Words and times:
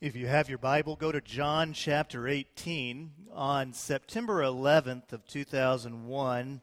If 0.00 0.14
you 0.14 0.28
have 0.28 0.48
your 0.48 0.58
Bible, 0.58 0.94
go 0.94 1.10
to 1.10 1.20
John 1.20 1.72
chapter 1.72 2.28
18. 2.28 3.10
On 3.32 3.72
September 3.72 4.42
11th 4.42 5.12
of 5.12 5.26
2001, 5.26 6.62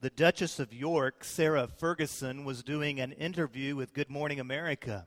the 0.00 0.10
Duchess 0.10 0.58
of 0.58 0.74
York, 0.74 1.24
Sarah 1.24 1.66
Ferguson, 1.66 2.44
was 2.44 2.62
doing 2.62 3.00
an 3.00 3.12
interview 3.12 3.74
with 3.74 3.94
Good 3.94 4.10
Morning 4.10 4.38
America. 4.38 5.06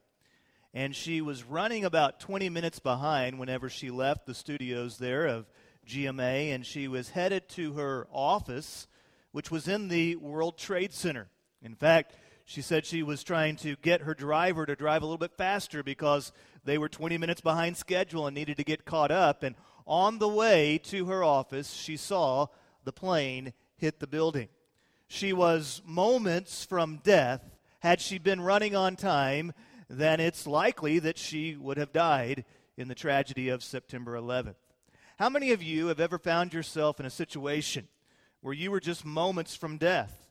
And 0.74 0.96
she 0.96 1.22
was 1.22 1.44
running 1.44 1.86
about 1.86 2.20
20 2.20 2.50
minutes 2.50 2.80
behind 2.80 3.38
whenever 3.38 3.70
she 3.70 3.92
left 3.92 4.26
the 4.26 4.34
studios 4.34 4.98
there 4.98 5.28
of 5.28 5.46
GMA, 5.88 6.56
and 6.56 6.66
she 6.66 6.88
was 6.88 7.12
headed 7.12 7.48
to 7.50 7.74
her 7.74 8.08
office, 8.12 8.88
which 9.34 9.52
was 9.52 9.68
in 9.68 9.88
the 9.88 10.16
World 10.16 10.58
Trade 10.58 10.94
Center. 10.94 11.28
In 11.62 11.76
fact, 11.76 12.16
she 12.50 12.62
said 12.62 12.86
she 12.86 13.04
was 13.04 13.26
trying 13.26 13.58
to 13.58 13.76
get 13.82 14.04
her 14.04 14.14
driver 14.14 14.66
to 14.66 14.74
drive 14.74 15.02
a 15.02 15.06
little 15.06 15.18
bit 15.18 15.36
faster 15.36 15.84
because 15.84 16.32
they 16.64 16.78
were 16.78 16.88
20 16.88 17.18
minutes 17.18 17.42
behind 17.42 17.76
schedule 17.76 18.26
and 18.26 18.34
needed 18.34 18.56
to 18.56 18.64
get 18.64 18.86
caught 18.86 19.12
up. 19.12 19.44
And 19.44 19.54
on 19.86 20.18
the 20.18 20.30
way 20.30 20.78
to 20.86 21.08
her 21.08 21.26
office, 21.26 21.74
she 21.74 21.98
saw 21.98 22.48
the 22.86 22.94
plane 22.94 23.52
hit 23.76 24.00
the 24.00 24.08
building. 24.08 24.48
She 25.10 25.34
was 25.34 25.82
moments 25.86 26.64
from 26.64 27.02
death. 27.04 27.42
Had 27.80 28.00
she 28.00 28.18
been 28.18 28.40
running 28.40 28.78
on 28.78 28.96
time, 28.96 29.52
then 29.90 30.22
it's 30.22 30.48
likely 30.48 31.00
that 31.00 31.18
she 31.18 31.58
would 31.58 31.76
have 31.76 31.92
died 31.92 32.46
in 32.78 32.88
the 32.88 32.96
tragedy 32.96 33.50
of 33.50 33.62
September 33.62 34.14
11th. 34.14 34.56
How 35.20 35.28
many 35.30 35.52
of 35.52 35.62
you 35.62 35.88
have 35.88 36.00
ever 36.00 36.18
found 36.18 36.54
yourself 36.54 37.02
in 37.02 37.06
a 37.06 37.10
situation 37.10 37.90
where 38.40 38.54
you 38.54 38.72
were 38.72 38.80
just 38.80 39.04
moments 39.04 39.54
from 39.54 39.78
death? 39.78 40.27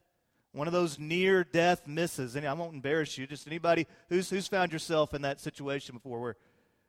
One 0.56 0.66
of 0.66 0.72
those 0.72 0.98
near 0.98 1.44
death 1.44 1.86
misses. 1.86 2.34
And 2.34 2.46
I 2.46 2.54
won't 2.54 2.72
embarrass 2.72 3.18
you, 3.18 3.26
just 3.26 3.46
anybody 3.46 3.86
who's, 4.08 4.30
who's 4.30 4.48
found 4.48 4.72
yourself 4.72 5.12
in 5.12 5.22
that 5.22 5.38
situation 5.38 5.94
before 5.94 6.18
where, 6.18 6.36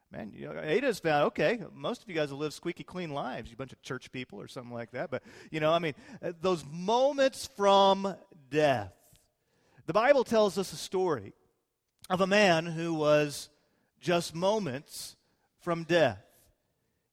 man, 0.10 0.32
you 0.34 0.48
know, 0.48 0.58
Ada's 0.58 1.00
found, 1.00 1.26
okay, 1.26 1.60
most 1.74 2.02
of 2.02 2.08
you 2.08 2.16
guys 2.16 2.30
have 2.30 2.40
lived 2.40 2.54
squeaky 2.54 2.86
clean 2.86 3.10
lives, 3.10 3.52
you 3.52 3.58
bunch 3.58 3.74
of 3.74 3.82
church 3.82 4.10
people 4.14 4.40
or 4.40 4.48
something 4.48 4.74
like 4.74 4.92
that. 4.92 5.12
But, 5.12 5.22
you 5.52 5.60
know, 5.60 5.74
I 5.74 5.80
mean, 5.80 5.96
uh, 6.24 6.32
those 6.40 6.64
moments 6.72 7.50
from 7.58 8.16
death. 8.50 8.94
The 9.86 9.94
Bible 9.94 10.24
tells 10.24 10.58
us 10.58 10.72
a 10.72 10.78
story 10.78 11.34
of 12.10 12.22
a 12.22 12.28
man 12.28 12.68
who 12.68 12.94
was 12.94 13.50
just 14.00 14.34
moments 14.34 15.18
from 15.60 15.84
death. 15.84 16.24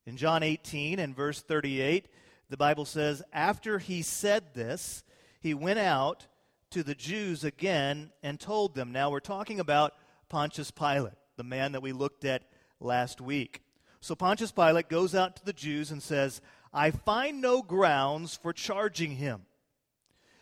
In 0.06 0.16
John 0.16 0.44
18 0.44 1.00
and 1.00 1.16
verse 1.16 1.40
38, 1.40 2.06
the 2.48 2.56
Bible 2.56 2.84
says, 2.84 3.24
After 3.32 3.80
he 3.80 4.02
said 4.02 4.54
this, 4.54 5.02
he 5.40 5.52
went 5.52 5.80
out 5.80 6.28
to 6.74 6.82
the 6.82 6.94
Jews 6.96 7.44
again 7.44 8.10
and 8.20 8.40
told 8.40 8.74
them. 8.74 8.90
Now 8.90 9.08
we're 9.08 9.20
talking 9.20 9.60
about 9.60 9.94
Pontius 10.28 10.72
Pilate, 10.72 11.12
the 11.36 11.44
man 11.44 11.70
that 11.70 11.82
we 11.82 11.92
looked 11.92 12.24
at 12.24 12.42
last 12.80 13.20
week. 13.20 13.62
So 14.00 14.16
Pontius 14.16 14.50
Pilate 14.50 14.88
goes 14.88 15.14
out 15.14 15.36
to 15.36 15.44
the 15.44 15.52
Jews 15.52 15.92
and 15.92 16.02
says, 16.02 16.40
I 16.72 16.90
find 16.90 17.40
no 17.40 17.62
grounds 17.62 18.34
for 18.34 18.52
charging 18.52 19.12
him. 19.12 19.42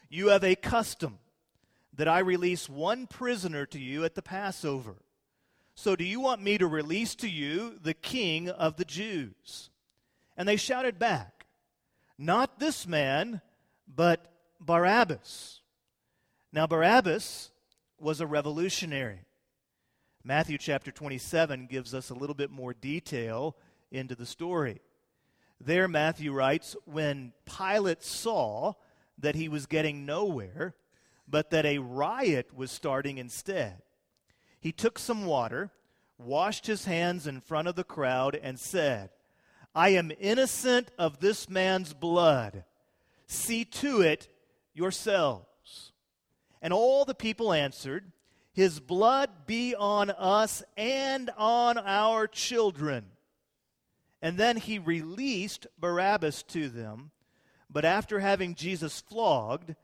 You 0.09 0.29
have 0.29 0.43
a 0.43 0.57
custom 0.57 1.19
that 1.93 2.09
I 2.09 2.21
release 2.21 2.67
one 2.67 3.07
prisoner 3.07 3.67
to 3.67 3.79
you 3.79 4.07
at 4.07 4.15
the 4.15 4.23
Passover. 4.23 4.97
So 5.75 5.97
do 5.97 6.05
you 6.05 6.19
want 6.19 6.43
me 6.43 6.57
to 6.57 6.67
release 6.67 7.15
to 7.17 7.29
you 7.29 7.79
the 7.83 7.93
king 7.93 8.49
of 8.49 8.77
the 8.79 8.87
Jews? 8.87 9.69
And 10.35 10.49
they 10.49 10.57
shouted 10.57 10.99
back, 10.99 11.45
Not 12.17 12.59
this 12.59 12.87
man, 12.87 13.43
but 13.87 14.33
Barabbas. 14.59 15.59
Now, 16.53 16.67
Barabbas 16.67 17.51
was 17.99 18.21
a 18.21 18.27
revolutionary. 18.27 19.21
Matthew 20.23 20.59
chapter 20.59 20.91
27 20.91 21.67
gives 21.67 21.95
us 21.95 22.11
a 22.11 22.15
little 22.15 22.35
bit 22.35 22.51
more 22.51 22.75
detail 22.75 23.57
into 23.91 24.15
the 24.15 24.27
story. 24.27 24.83
There, 25.59 25.89
Matthew 25.89 26.31
writes, 26.31 26.77
when 26.85 27.33
Pilate 27.47 28.03
saw 28.03 28.75
that 29.19 29.35
he 29.35 29.49
was 29.49 29.65
getting 29.65 30.05
nowhere, 30.05 30.75
but 31.27 31.51
that 31.51 31.65
a 31.65 31.79
riot 31.79 32.55
was 32.55 32.71
starting 32.71 33.17
instead, 33.17 33.81
he 34.61 34.73
took 34.73 34.99
some 34.99 35.25
water, 35.25 35.71
washed 36.19 36.67
his 36.67 36.85
hands 36.85 37.27
in 37.27 37.41
front 37.41 37.67
of 37.67 37.77
the 37.77 37.85
crowd, 37.85 38.39
and 38.41 38.61
said, 38.61 39.09
I 39.75 39.91
am 39.91 40.13
innocent 40.21 40.91
of 40.99 41.21
this 41.21 41.49
man's 41.49 41.95
blood. 41.95 42.65
See 43.27 43.65
to 43.65 44.03
it 44.03 44.29
yourselves. 44.75 45.47
And 46.63 46.73
all 46.73 47.05
the 47.05 47.15
people 47.15 47.53
answered, 47.53 48.13
His 48.53 48.79
blood 48.81 49.31
be 49.47 49.75
on 49.75 50.11
us 50.11 50.63
and 50.77 51.29
on 51.37 51.77
our 51.77 52.29
children. 52.29 53.07
And 54.23 54.39
then 54.39 54.57
he 54.57 54.79
released 54.79 55.67
Barabbas 55.79 56.45
to 56.45 56.69
them. 56.69 57.11
But 57.69 57.85
after 57.85 58.21
having 58.21 58.55
Jesus 58.55 59.01
flogged, 59.01 59.75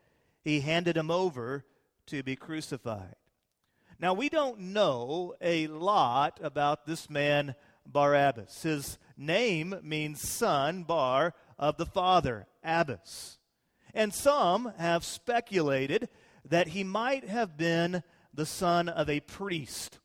he 0.45 0.61
handed 0.61 0.97
him 0.97 1.11
over 1.11 1.65
to 2.07 2.23
be 2.23 2.37
crucified. 2.37 3.17
Now, 3.99 4.15
we 4.15 4.29
don't 4.29 4.61
know 4.61 5.35
a 5.41 5.67
lot 5.67 6.39
about 6.41 6.87
this 6.87 7.11
man, 7.11 7.57
Barabbas. 7.85 8.63
His 8.63 8.99
name 9.17 9.75
means 9.83 10.21
son, 10.21 10.85
Bar, 10.85 11.35
of 11.59 11.77
the 11.79 11.87
father, 11.87 12.47
Abbas. 12.63 13.39
And 13.93 14.15
some 14.15 14.73
have 14.79 15.05
speculated 15.05 16.09
that 16.49 16.69
he 16.69 16.85
might 16.85 17.29
have 17.29 17.57
been 17.57 18.03
the 18.33 18.47
son 18.47 18.89
of 18.89 19.09
a 19.09 19.21
priest, 19.21 19.99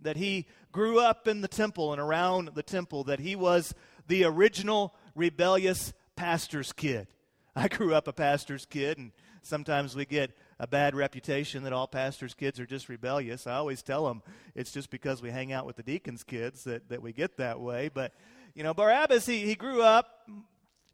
that 0.00 0.16
he 0.16 0.46
grew 0.72 0.98
up 0.98 1.28
in 1.28 1.40
the 1.40 1.48
temple 1.48 1.92
and 1.92 2.00
around 2.00 2.50
the 2.54 2.62
temple, 2.62 3.04
that 3.04 3.20
he 3.20 3.36
was 3.36 3.74
the 4.06 4.24
original 4.24 4.94
rebellious 5.14 5.92
pastor's 6.16 6.72
kid. 6.72 7.08
I 7.54 7.68
grew 7.68 7.94
up 7.94 8.08
a 8.08 8.12
pastor's 8.12 8.64
kid, 8.64 8.98
and 8.98 9.12
sometimes 9.42 9.96
we 9.96 10.04
get 10.04 10.32
a 10.58 10.66
bad 10.66 10.94
reputation 10.94 11.64
that 11.64 11.72
all 11.72 11.86
pastors' 11.86 12.34
kids 12.34 12.60
are 12.60 12.66
just 12.66 12.88
rebellious. 12.88 13.46
I 13.46 13.54
always 13.54 13.82
tell 13.82 14.06
them 14.06 14.22
it's 14.54 14.72
just 14.72 14.90
because 14.90 15.20
we 15.20 15.30
hang 15.30 15.52
out 15.52 15.66
with 15.66 15.76
the 15.76 15.82
deacons' 15.82 16.22
kids 16.22 16.64
that, 16.64 16.88
that 16.88 17.02
we 17.02 17.12
get 17.12 17.36
that 17.38 17.60
way. 17.60 17.90
But, 17.92 18.12
you 18.54 18.62
know, 18.62 18.74
Barabbas, 18.74 19.26
he, 19.26 19.40
he 19.40 19.54
grew 19.54 19.82
up 19.82 20.28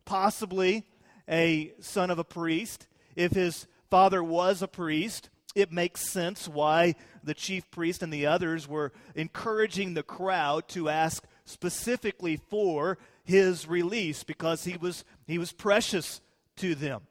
possibly 0.04 0.84
a 1.28 1.72
son 1.80 2.10
of 2.10 2.18
a 2.18 2.24
priest. 2.24 2.86
If 3.16 3.32
his 3.32 3.66
father 3.90 4.22
was 4.22 4.62
a 4.62 4.68
priest, 4.68 5.30
it 5.54 5.72
makes 5.72 6.08
sense 6.08 6.46
why 6.48 6.94
the 7.24 7.34
chief 7.34 7.70
priest 7.70 8.02
and 8.02 8.12
the 8.12 8.26
others 8.26 8.68
were 8.68 8.92
encouraging 9.14 9.94
the 9.94 10.02
crowd 10.02 10.68
to 10.68 10.88
ask 10.88 11.24
specifically 11.44 12.36
for 12.36 12.98
his 13.24 13.66
release 13.66 14.22
because 14.22 14.64
he 14.64 14.76
was, 14.76 15.04
he 15.26 15.38
was 15.38 15.52
precious 15.52 16.20
to 16.56 16.74
them. 16.74 17.02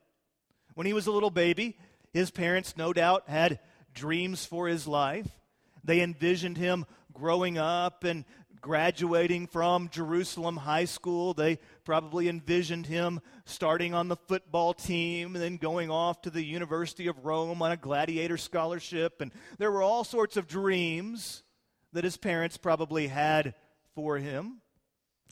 When 0.75 0.85
he 0.85 0.93
was 0.93 1.07
a 1.07 1.11
little 1.11 1.31
baby, 1.31 1.77
his 2.13 2.31
parents 2.31 2.77
no 2.77 2.93
doubt 2.93 3.23
had 3.27 3.59
dreams 3.93 4.45
for 4.45 4.67
his 4.67 4.87
life. 4.87 5.27
They 5.83 6.01
envisioned 6.01 6.57
him 6.57 6.85
growing 7.13 7.57
up 7.57 8.03
and 8.03 8.25
graduating 8.65 9.45
from 9.45 9.89
Jerusalem 9.89 10.57
High 10.57 10.85
School. 10.85 11.35
They 11.35 11.59
probably 11.83 12.27
envisioned 12.27 12.87
him 12.87 13.21
starting 13.45 13.93
on 13.93 14.07
the 14.07 14.15
football 14.15 14.73
team 14.73 15.35
and 15.35 15.43
then 15.43 15.57
going 15.57 15.91
off 15.91 16.23
to 16.23 16.31
the 16.31 16.43
University 16.43 17.05
of 17.05 17.23
Rome 17.23 17.61
on 17.61 17.71
a 17.71 17.77
gladiator 17.77 18.37
scholarship. 18.37 19.21
And 19.21 19.31
there 19.59 19.71
were 19.71 19.83
all 19.83 20.03
sorts 20.03 20.35
of 20.35 20.47
dreams 20.47 21.43
that 21.93 22.03
his 22.03 22.17
parents 22.17 22.57
probably 22.57 23.05
had 23.05 23.53
for 23.93 24.17
him. 24.17 24.61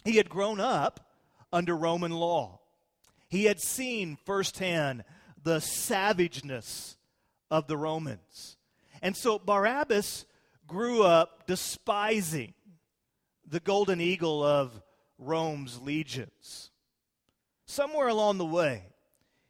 He 0.06 0.18
had 0.18 0.30
grown 0.30 0.60
up 0.60 1.10
under 1.52 1.76
Roman 1.76 2.12
law, 2.12 2.60
he 3.30 3.46
had 3.46 3.60
seen 3.60 4.16
firsthand 4.28 5.06
the 5.42 5.60
savageness 5.60 6.98
of 7.50 7.66
the 7.66 7.78
Romans. 7.78 8.58
And 9.02 9.18
so 9.18 9.40
Barabbas 9.40 10.26
grew 10.68 11.02
up 11.02 11.48
despising 11.48 12.54
the 13.54 13.60
golden 13.60 14.02
eagle 14.02 14.44
of 14.44 14.82
Rome's 15.20 15.80
legions. 15.80 16.72
Somewhere 17.68 18.08
along 18.08 18.40
the 18.40 18.46
way, 18.46 18.82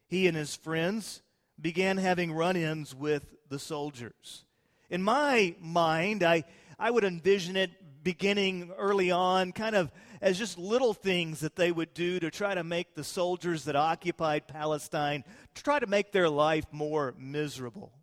he 0.07 0.27
and 0.27 0.35
his 0.35 0.57
friends 0.57 1.21
began 1.59 1.95
having 1.95 2.33
run 2.33 2.57
ins 2.57 2.93
with 2.93 3.23
the 3.47 3.57
soldiers. 3.57 4.43
In 4.89 5.01
my 5.01 5.55
mind, 5.61 6.21
I, 6.21 6.43
I 6.77 6.91
would 6.91 7.05
envision 7.05 7.55
it 7.55 7.71
beginning 8.03 8.71
early 8.77 9.09
on, 9.09 9.53
kind 9.53 9.73
of 9.73 9.89
as 10.21 10.37
just 10.37 10.57
little 10.57 10.93
things 10.93 11.39
that 11.39 11.55
they 11.55 11.71
would 11.71 11.93
do 11.93 12.19
to 12.19 12.29
try 12.29 12.53
to 12.53 12.63
make 12.65 12.95
the 12.95 13.05
soldiers 13.05 13.63
that 13.63 13.77
occupied 13.77 14.49
Palestine, 14.49 15.23
to 15.55 15.63
try 15.63 15.79
to 15.79 15.87
make 15.87 16.11
their 16.11 16.29
life 16.29 16.65
more 16.73 17.13
miserable. 17.17 17.93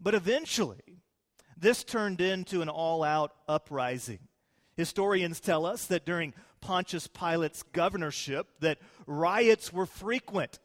But 0.00 0.16
eventually, 0.16 0.98
this 1.56 1.84
turned 1.84 2.20
into 2.20 2.62
an 2.62 2.68
all 2.68 3.04
out 3.04 3.32
uprising. 3.46 4.18
Historians 4.76 5.40
tell 5.40 5.66
us 5.66 5.86
that 5.86 6.04
during 6.04 6.34
Pontius 6.60 7.06
Pilate's 7.06 7.62
governorship 7.62 8.48
that 8.60 8.78
riots 9.06 9.72
were 9.72 9.86
frequent 9.86 10.58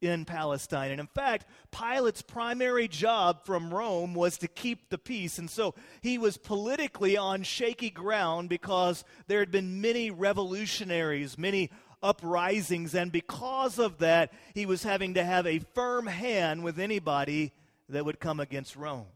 in 0.00 0.24
Palestine. 0.24 0.90
And 0.90 1.00
in 1.00 1.06
fact, 1.06 1.46
Pilate's 1.70 2.22
primary 2.22 2.88
job 2.88 3.44
from 3.44 3.72
Rome 3.72 4.14
was 4.14 4.38
to 4.38 4.48
keep 4.48 4.90
the 4.90 4.98
peace. 4.98 5.38
And 5.38 5.50
so 5.50 5.74
he 6.00 6.18
was 6.18 6.36
politically 6.36 7.16
on 7.16 7.42
shaky 7.42 7.90
ground 7.90 8.48
because 8.48 9.04
there 9.26 9.40
had 9.40 9.50
been 9.50 9.80
many 9.80 10.10
revolutionaries, 10.10 11.38
many 11.38 11.70
uprisings. 12.02 12.94
And 12.94 13.10
because 13.10 13.78
of 13.78 13.98
that, 13.98 14.32
he 14.54 14.66
was 14.66 14.82
having 14.82 15.14
to 15.14 15.24
have 15.24 15.46
a 15.46 15.60
firm 15.74 16.06
hand 16.06 16.62
with 16.62 16.78
anybody 16.78 17.52
that 17.88 18.04
would 18.04 18.20
come 18.20 18.40
against 18.40 18.76
Rome. 18.76 19.06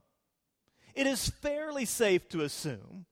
It 0.94 1.06
is 1.06 1.28
fairly 1.28 1.84
safe 1.84 2.28
to 2.30 2.42
assume 2.42 3.06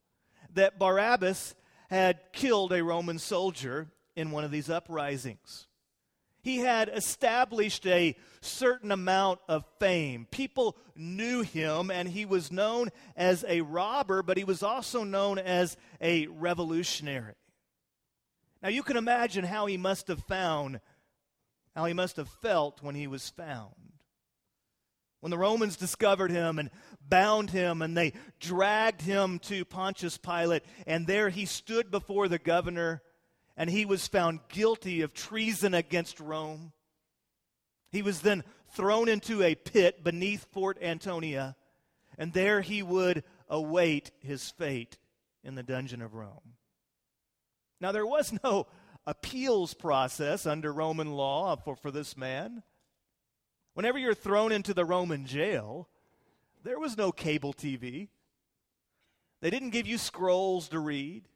that 0.55 0.79
Barabbas 0.79 1.55
had 1.91 2.21
killed 2.33 2.73
a 2.73 2.83
Roman 2.83 3.19
soldier 3.19 3.89
in 4.17 4.31
one 4.31 4.45
of 4.45 4.51
these 4.51 4.69
uprisings. 4.69 5.67
He 6.43 6.59
had 6.59 6.89
established 6.89 7.87
a 7.87 8.17
certain 8.41 8.93
amount 8.93 9.41
of 9.49 9.65
fame. 9.79 10.27
People 10.31 10.77
knew 10.95 11.43
him, 11.43 11.91
and 11.91 12.09
he 12.09 12.25
was 12.25 12.53
known 12.53 12.91
as 13.17 13.45
a 13.47 13.61
robber, 13.61 14.23
but 14.23 14.37
he 14.37 14.45
was 14.45 14.63
also 14.63 15.05
known 15.05 15.39
as 15.39 15.77
a 16.01 16.27
revolutionary. 16.29 17.35
Now, 18.63 18.69
you 18.71 18.83
can 18.83 18.97
imagine 18.97 19.45
how 19.45 19.67
he 19.67 19.77
must 19.77 20.09
have 20.09 20.23
found, 20.25 20.81
how 21.77 21.85
he 21.85 21.93
must 21.93 22.17
have 22.17 22.29
felt 22.29 22.83
when 22.83 22.95
he 22.95 23.07
was 23.07 23.29
found. 23.29 23.75
When 25.21 25.31
the 25.31 25.39
Romans 25.39 25.77
discovered 25.77 26.31
him 26.31 26.59
and 26.59 26.71
bound 27.01 27.51
him, 27.51 27.83
and 27.83 27.97
they 27.97 28.13
dragged 28.39 29.03
him 29.03 29.41
to 29.41 29.65
Pontius 29.65 30.17
Pilate, 30.17 30.63
and 30.87 31.07
there 31.07 31.29
he 31.29 31.45
stood 31.45 31.91
before 31.91 32.29
the 32.29 32.39
governor, 32.39 33.03
and 33.57 33.69
he 33.69 33.85
was 33.85 34.07
found 34.07 34.41
guilty 34.49 35.01
of 35.01 35.15
treason 35.15 35.75
against 35.75 36.21
Rome. 36.21 36.73
He 37.91 38.03
was 38.03 38.21
then 38.21 38.45
thrown 38.71 39.09
into 39.09 39.43
a 39.43 39.55
pit 39.57 40.05
beneath 40.05 40.47
Fort 40.53 40.79
Antonia, 40.81 41.57
and 42.17 42.33
there 42.33 42.61
he 42.61 42.83
would 42.83 43.25
await 43.49 44.13
his 44.21 44.51
fate 44.51 44.99
in 45.43 45.55
the 45.55 45.63
dungeon 45.63 46.03
of 46.03 46.15
Rome. 46.15 46.55
Now, 47.81 47.93
there 47.93 48.07
was 48.07 48.33
no 48.45 48.67
appeals 49.07 49.75
process 49.75 50.47
under 50.47 50.73
Roman 50.73 51.13
law 51.13 51.57
for, 51.57 51.75
for 51.75 51.91
this 51.91 52.17
man. 52.17 52.63
Whenever 53.79 53.97
you're 53.97 54.13
thrown 54.13 54.51
into 54.51 54.75
the 54.75 54.85
Roman 54.85 55.25
jail, 55.25 55.89
there 56.65 56.81
was 56.81 56.97
no 56.99 57.13
cable 57.13 57.55
TV. 57.55 58.09
They 59.41 59.51
didn't 59.51 59.71
give 59.71 59.87
you 59.87 59.99
scrolls 59.99 60.71
to 60.71 60.81
read. 60.81 61.29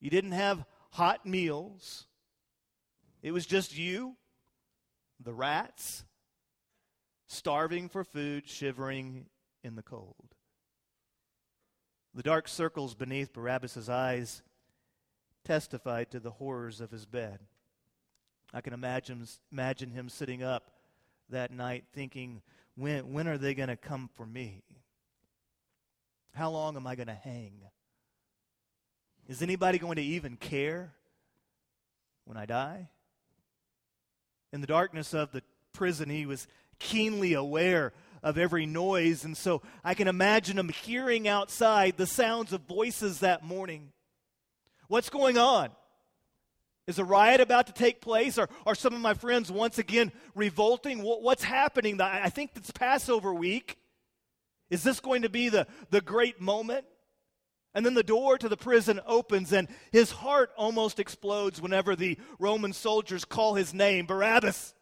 You 0.00 0.08
didn't 0.08 0.32
have 0.32 0.64
hot 0.92 1.26
meals. 1.26 2.06
It 3.20 3.32
was 3.32 3.44
just 3.44 3.76
you, 3.76 4.16
the 5.22 5.34
rats, 5.34 6.06
starving 7.26 7.90
for 7.90 8.02
food, 8.02 8.48
shivering 8.48 9.26
in 9.62 9.76
the 9.76 9.82
cold. 9.82 10.34
The 12.14 12.22
dark 12.22 12.48
circles 12.48 12.94
beneath 12.94 13.34
Barabbas' 13.34 13.90
eyes 13.90 14.40
testified 15.44 16.10
to 16.12 16.18
the 16.18 16.30
horrors 16.30 16.80
of 16.80 16.90
his 16.90 17.04
bed. 17.04 17.40
I 18.54 18.62
can 18.62 18.72
imagine, 18.72 19.26
imagine 19.52 19.90
him 19.90 20.08
sitting 20.08 20.42
up 20.42 20.70
that 21.30 21.50
night 21.50 21.84
thinking, 21.92 22.42
when, 22.76 23.12
when 23.12 23.28
are 23.28 23.38
they 23.38 23.54
going 23.54 23.68
to 23.68 23.76
come 23.76 24.10
for 24.14 24.26
me? 24.26 24.62
How 26.34 26.50
long 26.50 26.76
am 26.76 26.86
I 26.86 26.94
going 26.94 27.08
to 27.08 27.14
hang? 27.14 27.62
Is 29.28 29.42
anybody 29.42 29.78
going 29.78 29.96
to 29.96 30.02
even 30.02 30.36
care 30.36 30.92
when 32.24 32.36
I 32.36 32.46
die? 32.46 32.88
In 34.52 34.60
the 34.60 34.66
darkness 34.66 35.14
of 35.14 35.32
the 35.32 35.42
prison, 35.72 36.08
he 36.08 36.26
was 36.26 36.46
keenly 36.78 37.32
aware 37.32 37.92
of 38.22 38.38
every 38.38 38.66
noise, 38.66 39.24
and 39.24 39.36
so 39.36 39.62
I 39.84 39.94
can 39.94 40.08
imagine 40.08 40.58
him 40.58 40.68
hearing 40.68 41.26
outside 41.26 41.96
the 41.96 42.06
sounds 42.06 42.52
of 42.52 42.62
voices 42.62 43.20
that 43.20 43.44
morning. 43.44 43.92
What's 44.88 45.10
going 45.10 45.38
on? 45.38 45.70
Is 46.86 46.98
a 47.00 47.04
riot 47.04 47.40
about 47.40 47.66
to 47.66 47.72
take 47.72 48.00
place? 48.00 48.38
Or 48.38 48.48
are 48.64 48.74
some 48.74 48.94
of 48.94 49.00
my 49.00 49.14
friends 49.14 49.50
once 49.50 49.78
again 49.78 50.12
revolting? 50.34 51.00
What's 51.00 51.42
happening? 51.42 52.00
I 52.00 52.28
think 52.28 52.52
it's 52.54 52.70
Passover 52.70 53.34
week. 53.34 53.76
Is 54.70 54.82
this 54.82 55.00
going 55.00 55.22
to 55.22 55.28
be 55.28 55.48
the, 55.48 55.66
the 55.90 56.00
great 56.00 56.40
moment? 56.40 56.84
And 57.74 57.84
then 57.84 57.94
the 57.94 58.02
door 58.02 58.38
to 58.38 58.48
the 58.48 58.56
prison 58.56 59.00
opens, 59.04 59.52
and 59.52 59.68
his 59.92 60.10
heart 60.10 60.50
almost 60.56 60.98
explodes 60.98 61.60
whenever 61.60 61.94
the 61.94 62.18
Roman 62.38 62.72
soldiers 62.72 63.24
call 63.24 63.54
his 63.54 63.74
name 63.74 64.06
Barabbas. 64.06 64.74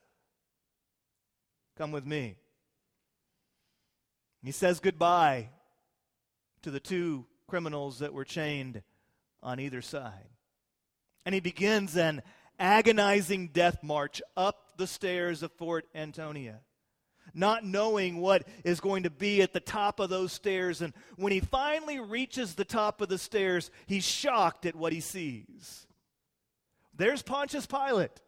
Come 1.76 1.90
with 1.90 2.06
me. 2.06 2.36
He 4.44 4.52
says 4.52 4.78
goodbye 4.78 5.48
to 6.62 6.70
the 6.70 6.78
two 6.78 7.26
criminals 7.48 7.98
that 7.98 8.12
were 8.12 8.24
chained 8.24 8.82
on 9.42 9.58
either 9.58 9.82
side. 9.82 10.28
And 11.24 11.34
he 11.34 11.40
begins 11.40 11.96
an 11.96 12.22
agonizing 12.58 13.48
death 13.48 13.82
march 13.82 14.22
up 14.36 14.76
the 14.76 14.86
stairs 14.86 15.42
of 15.42 15.52
Fort 15.52 15.86
Antonia, 15.94 16.60
not 17.32 17.64
knowing 17.64 18.18
what 18.18 18.46
is 18.64 18.80
going 18.80 19.04
to 19.04 19.10
be 19.10 19.42
at 19.42 19.52
the 19.52 19.60
top 19.60 20.00
of 20.00 20.10
those 20.10 20.32
stairs. 20.32 20.82
And 20.82 20.92
when 21.16 21.32
he 21.32 21.40
finally 21.40 21.98
reaches 21.98 22.54
the 22.54 22.64
top 22.64 23.00
of 23.00 23.08
the 23.08 23.18
stairs, 23.18 23.70
he's 23.86 24.04
shocked 24.04 24.66
at 24.66 24.76
what 24.76 24.92
he 24.92 25.00
sees. 25.00 25.86
There's 26.96 27.22
Pontius 27.22 27.66
Pilate, 27.66 28.20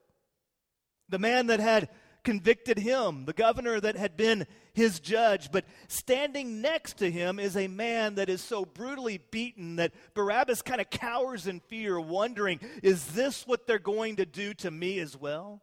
the 1.09 1.19
man 1.19 1.49
that 1.49 1.61
had 1.61 1.89
convicted 2.27 2.77
him, 2.77 3.25
the 3.25 3.33
governor 3.33 3.79
that 3.81 3.97
had 3.97 4.17
been 4.17 4.49
his 4.75 4.99
judge. 4.99 5.53
But 5.53 5.65
standing 5.87 6.61
next 6.61 6.99
to 6.99 7.09
him 7.09 7.39
is 7.39 7.57
a 7.57 7.69
man 7.69 8.17
that 8.17 8.29
is 8.29 8.43
so 8.43 8.65
brutally 8.65 9.21
beaten 9.31 9.77
that 9.77 9.95
Barabbas 10.13 10.61
kind 10.61 10.81
of 10.81 10.91
cowers 10.91 11.47
in 11.47 11.61
fear, 11.61 12.01
wondering, 12.01 12.59
is 12.83 13.07
this 13.15 13.47
what 13.47 13.69
they're 13.69 13.79
going 13.79 14.17
to 14.17 14.27
do 14.27 14.53
to 14.55 14.71
me 14.73 14.99
as 14.99 15.17
well? 15.17 15.63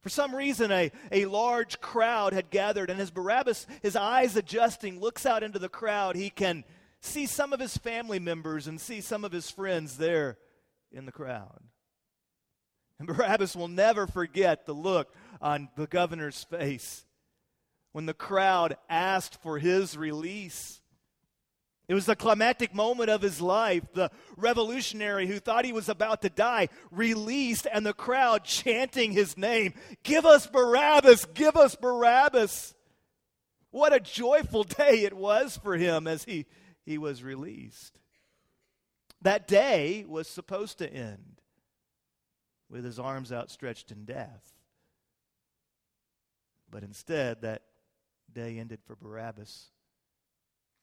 For 0.00 0.08
some 0.08 0.34
reason, 0.34 0.72
a, 0.72 0.90
a 1.12 1.26
large 1.26 1.80
crowd 1.82 2.32
had 2.32 2.48
gathered, 2.48 2.88
and 2.88 2.98
as 2.98 3.10
Barabbas, 3.10 3.66
his 3.82 3.96
eyes 3.96 4.36
adjusting, 4.36 5.00
looks 5.00 5.26
out 5.26 5.42
into 5.42 5.58
the 5.58 5.68
crowd, 5.68 6.16
he 6.16 6.30
can 6.30 6.64
see 7.00 7.26
some 7.26 7.52
of 7.52 7.60
his 7.60 7.76
family 7.76 8.18
members 8.18 8.66
and 8.66 8.80
see 8.80 9.02
some 9.02 9.22
of 9.22 9.32
his 9.32 9.50
friends 9.50 9.98
there 9.98 10.38
in 10.90 11.04
the 11.04 11.12
crowd. 11.12 11.60
And 13.06 13.16
Barabbas 13.16 13.54
will 13.54 13.68
never 13.68 14.06
forget 14.06 14.64
the 14.64 14.72
look 14.72 15.14
on 15.40 15.68
the 15.76 15.86
governor's 15.86 16.42
face 16.44 17.04
when 17.92 18.06
the 18.06 18.14
crowd 18.14 18.76
asked 18.88 19.42
for 19.42 19.58
his 19.58 19.96
release. 19.96 20.80
It 21.86 21.92
was 21.92 22.06
the 22.06 22.16
climactic 22.16 22.74
moment 22.74 23.10
of 23.10 23.20
his 23.20 23.42
life. 23.42 23.82
The 23.92 24.10
revolutionary 24.38 25.26
who 25.26 25.38
thought 25.38 25.66
he 25.66 25.72
was 25.72 25.90
about 25.90 26.22
to 26.22 26.30
die 26.30 26.70
released, 26.90 27.66
and 27.70 27.84
the 27.84 27.92
crowd 27.92 28.44
chanting 28.44 29.12
his 29.12 29.36
name 29.36 29.74
Give 30.02 30.24
us 30.24 30.46
Barabbas! 30.46 31.26
Give 31.26 31.56
us 31.56 31.76
Barabbas! 31.76 32.74
What 33.70 33.92
a 33.92 34.00
joyful 34.00 34.64
day 34.64 35.02
it 35.02 35.12
was 35.12 35.58
for 35.58 35.76
him 35.76 36.06
as 36.06 36.24
he, 36.24 36.46
he 36.86 36.96
was 36.96 37.22
released. 37.22 38.00
That 39.20 39.46
day 39.46 40.06
was 40.08 40.26
supposed 40.26 40.78
to 40.78 40.90
end 40.90 41.33
with 42.74 42.84
his 42.84 42.98
arms 42.98 43.30
outstretched 43.30 43.92
in 43.92 44.04
death. 44.04 44.52
But 46.68 46.82
instead, 46.82 47.42
that 47.42 47.62
day 48.32 48.58
ended 48.58 48.80
for 48.84 48.96
Barabbas 48.96 49.66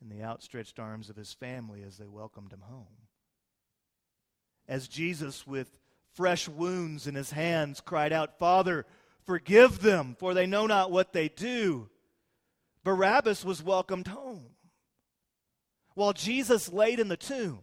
in 0.02 0.08
the 0.08 0.24
outstretched 0.24 0.80
arms 0.80 1.10
of 1.10 1.18
his 1.18 1.34
family 1.34 1.84
as 1.84 1.98
they 1.98 2.08
welcomed 2.08 2.54
him 2.54 2.62
home. 2.62 2.88
As 4.70 4.88
Jesus, 4.88 5.46
with 5.46 5.70
fresh 6.14 6.48
wounds 6.48 7.08
in 7.08 7.16
his 7.16 7.32
hands, 7.32 7.82
cried 7.82 8.14
out, 8.14 8.40
Father, 8.40 8.86
forgive 9.26 9.82
them, 9.82 10.16
for 10.18 10.34
they 10.34 10.46
know 10.46 10.68
not 10.68 10.92
what 10.92 11.12
they 11.12 11.28
do, 11.28 11.90
Barabbas 12.86 13.44
was 13.44 13.62
welcomed 13.62 14.08
home. 14.08 14.52
While 15.96 16.14
Jesus 16.14 16.72
laid 16.72 17.02
in 17.02 17.10
the 17.10 17.18
tomb, 17.18 17.60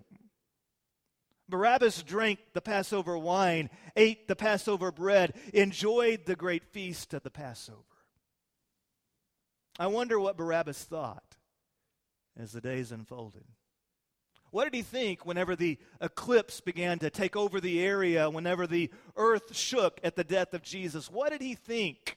Barabbas 1.49 2.03
drank 2.03 2.39
the 2.53 2.61
Passover 2.61 3.17
wine, 3.17 3.71
ate 3.97 4.29
the 4.29 4.37
Passover 4.37 4.93
bread, 4.93 5.35
enjoyed 5.55 6.27
the 6.27 6.37
great 6.37 6.65
feast 6.65 7.15
of 7.15 7.23
the 7.23 7.31
Passover. 7.31 7.83
I 9.79 9.87
wonder 9.87 10.19
what 10.21 10.37
Barabbas 10.37 10.83
thought 10.85 11.37
as 12.39 12.53
the 12.53 12.61
days 12.61 12.93
unfolded. 12.93 13.45
What 14.51 14.65
did 14.65 14.75
he 14.75 14.83
think 14.83 15.27
whenever 15.27 15.55
the 15.55 15.79
eclipse 16.01 16.61
began 16.61 16.99
to 17.01 17.11
take 17.11 17.37
over 17.37 17.61
the 17.61 17.81
area, 17.81 18.31
whenever 18.31 18.67
the 18.67 18.91
earth 19.17 19.55
shook 19.55 20.01
at 20.03 20.17
the 20.17 20.25
death 20.25 20.55
of 20.55 20.63
Jesus? 20.63 21.11
What 21.11 21.31
did 21.31 21.43
he 21.43 21.55
think 21.55 22.17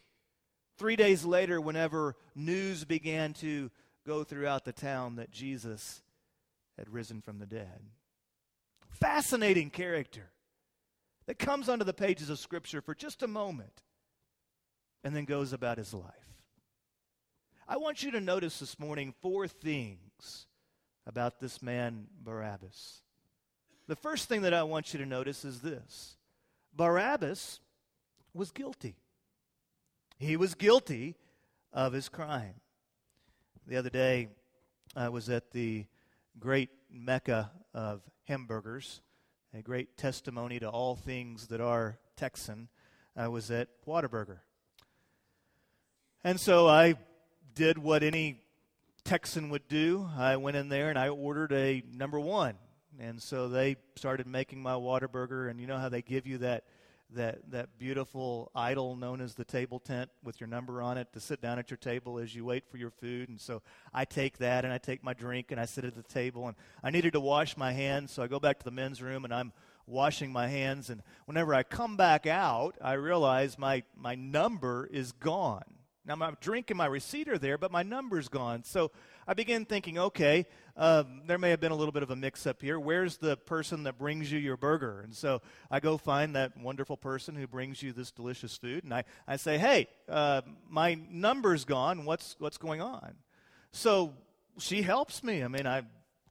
three 0.77 0.95
days 0.95 1.25
later, 1.25 1.59
whenever 1.59 2.15
news 2.33 2.85
began 2.85 3.33
to 3.35 3.69
go 4.07 4.23
throughout 4.23 4.65
the 4.65 4.71
town 4.71 5.17
that 5.17 5.31
Jesus 5.31 6.01
had 6.77 6.89
risen 6.89 7.21
from 7.21 7.39
the 7.39 7.45
dead? 7.45 7.81
Fascinating 8.99 9.69
character 9.69 10.31
that 11.27 11.39
comes 11.39 11.69
onto 11.69 11.85
the 11.85 11.93
pages 11.93 12.29
of 12.29 12.39
Scripture 12.39 12.81
for 12.81 12.93
just 12.95 13.23
a 13.23 13.27
moment. 13.27 13.81
and 15.03 15.15
then 15.15 15.25
goes 15.25 15.51
about 15.53 15.77
his 15.77 15.93
life. 15.93 16.13
I 17.67 17.77
want 17.77 18.03
you 18.03 18.11
to 18.11 18.21
notice 18.21 18.59
this 18.59 18.77
morning 18.77 19.13
four 19.21 19.47
things 19.47 20.45
about 21.07 21.39
this 21.39 21.61
man, 21.61 22.05
Barabbas. 22.23 23.01
The 23.87 23.95
first 23.95 24.29
thing 24.29 24.41
that 24.43 24.53
I 24.53 24.63
want 24.63 24.93
you 24.93 24.99
to 24.99 25.05
notice 25.05 25.43
is 25.43 25.61
this 25.61 26.17
Barabbas 26.75 27.59
was 28.33 28.51
guilty. 28.51 28.95
He 30.19 30.37
was 30.37 30.53
guilty 30.53 31.15
of 31.73 31.93
his 31.93 32.09
crime. 32.09 32.61
The 33.67 33.77
other 33.77 33.89
day, 33.89 34.29
I 34.95 35.09
was 35.09 35.29
at 35.29 35.51
the 35.51 35.85
great 36.39 36.69
mecca 36.91 37.51
of 37.73 38.01
hamburgers, 38.27 39.01
a 39.53 39.61
great 39.61 39.97
testimony 39.97 40.59
to 40.59 40.69
all 40.69 40.95
things 40.95 41.47
that 41.47 41.61
are 41.61 41.99
Texan. 42.15 42.69
I 43.15 43.27
was 43.27 43.51
at 43.51 43.67
Whataburger. 43.85 44.39
And 46.23 46.39
so 46.39 46.67
I 46.67 46.95
did 47.53 47.77
what 47.77 48.03
any 48.03 48.41
Texan 49.03 49.49
would 49.49 49.67
do. 49.67 50.07
I 50.17 50.37
went 50.37 50.57
in 50.57 50.69
there 50.69 50.89
and 50.89 50.99
I 50.99 51.09
ordered 51.09 51.51
a 51.51 51.83
number 51.93 52.19
one. 52.19 52.55
And 52.99 53.21
so 53.21 53.47
they 53.47 53.77
started 53.95 54.27
making 54.27 54.61
my 54.61 54.73
Whataburger, 54.73 55.49
and 55.49 55.59
you 55.59 55.67
know 55.67 55.77
how 55.77 55.89
they 55.89 56.01
give 56.01 56.27
you 56.27 56.39
that 56.39 56.65
that 57.15 57.51
that 57.51 57.77
beautiful 57.77 58.51
idol 58.55 58.95
known 58.95 59.21
as 59.21 59.35
the 59.35 59.43
table 59.43 59.79
tent 59.79 60.09
with 60.23 60.39
your 60.39 60.47
number 60.47 60.81
on 60.81 60.97
it 60.97 61.11
to 61.13 61.19
sit 61.19 61.41
down 61.41 61.59
at 61.59 61.69
your 61.69 61.77
table 61.77 62.19
as 62.19 62.35
you 62.35 62.45
wait 62.45 62.63
for 62.69 62.77
your 62.77 62.89
food. 62.89 63.29
And 63.29 63.39
so 63.39 63.61
I 63.93 64.05
take 64.05 64.37
that 64.39 64.65
and 64.65 64.73
I 64.73 64.77
take 64.77 65.03
my 65.03 65.13
drink 65.13 65.51
and 65.51 65.59
I 65.59 65.65
sit 65.65 65.85
at 65.85 65.95
the 65.95 66.03
table 66.03 66.47
and 66.47 66.55
I 66.83 66.89
needed 66.89 67.13
to 67.13 67.19
wash 67.19 67.57
my 67.57 67.73
hands, 67.73 68.11
so 68.11 68.23
I 68.23 68.27
go 68.27 68.39
back 68.39 68.59
to 68.59 68.65
the 68.65 68.71
men's 68.71 69.01
room 69.01 69.25
and 69.25 69.33
I'm 69.33 69.53
washing 69.87 70.31
my 70.31 70.47
hands 70.47 70.89
and 70.89 71.01
whenever 71.25 71.53
I 71.53 71.63
come 71.63 71.97
back 71.97 72.27
out, 72.27 72.77
I 72.81 72.93
realize 72.93 73.57
my 73.57 73.83
my 73.95 74.15
number 74.15 74.87
is 74.91 75.11
gone. 75.11 75.63
Now, 76.05 76.15
my 76.15 76.31
drink 76.41 76.71
and 76.71 76.77
my 76.77 76.87
receipt 76.87 77.27
are 77.27 77.37
there, 77.37 77.57
but 77.57 77.71
my 77.71 77.83
number's 77.83 78.27
gone. 78.27 78.63
So 78.63 78.91
I 79.27 79.33
began 79.33 79.65
thinking, 79.65 79.97
okay, 79.97 80.45
um, 80.75 81.21
there 81.27 81.37
may 81.37 81.49
have 81.49 81.59
been 81.59 81.71
a 81.71 81.75
little 81.75 81.91
bit 81.91 82.03
of 82.03 82.11
a 82.11 82.15
mix 82.15 82.47
up 82.47 82.61
here. 82.61 82.79
Where's 82.79 83.17
the 83.17 83.37
person 83.37 83.83
that 83.83 83.97
brings 83.97 84.31
you 84.31 84.39
your 84.39 84.57
burger? 84.57 85.01
And 85.01 85.15
so 85.15 85.41
I 85.69 85.79
go 85.79 85.97
find 85.97 86.35
that 86.35 86.57
wonderful 86.57 86.97
person 86.97 87.35
who 87.35 87.47
brings 87.47 87.83
you 87.83 87.93
this 87.93 88.11
delicious 88.11 88.57
food, 88.57 88.83
and 88.83 88.93
I, 88.93 89.03
I 89.27 89.37
say, 89.37 89.57
hey, 89.57 89.87
uh, 90.09 90.41
my 90.69 90.97
number's 91.09 91.65
gone. 91.65 92.05
What's, 92.05 92.35
what's 92.39 92.57
going 92.57 92.81
on? 92.81 93.13
So 93.71 94.13
she 94.59 94.81
helps 94.81 95.23
me. 95.23 95.43
I 95.43 95.47
mean, 95.47 95.67
I 95.67 95.83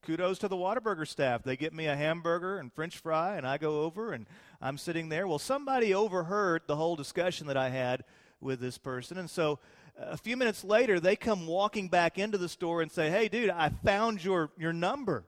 kudos 0.02 0.38
to 0.38 0.48
the 0.48 0.56
Whataburger 0.56 1.06
staff. 1.06 1.42
They 1.42 1.56
get 1.56 1.74
me 1.74 1.86
a 1.86 1.96
hamburger 1.96 2.58
and 2.58 2.72
french 2.72 2.98
fry, 2.98 3.36
and 3.36 3.46
I 3.46 3.58
go 3.58 3.82
over 3.82 4.12
and 4.12 4.26
I'm 4.60 4.78
sitting 4.78 5.08
there. 5.08 5.26
Well, 5.26 5.38
somebody 5.38 5.94
overheard 5.94 6.62
the 6.66 6.76
whole 6.76 6.96
discussion 6.96 7.46
that 7.48 7.56
I 7.56 7.68
had 7.68 8.04
with 8.40 8.60
this 8.60 8.78
person. 8.78 9.18
And 9.18 9.28
so 9.28 9.58
a 10.00 10.16
few 10.16 10.36
minutes 10.36 10.64
later, 10.64 10.98
they 10.98 11.16
come 11.16 11.46
walking 11.46 11.88
back 11.88 12.18
into 12.18 12.38
the 12.38 12.48
store 12.48 12.80
and 12.80 12.90
say, 12.90 13.10
Hey, 13.10 13.28
dude, 13.28 13.50
I 13.50 13.68
found 13.68 14.24
your, 14.24 14.50
your 14.58 14.72
number. 14.72 15.24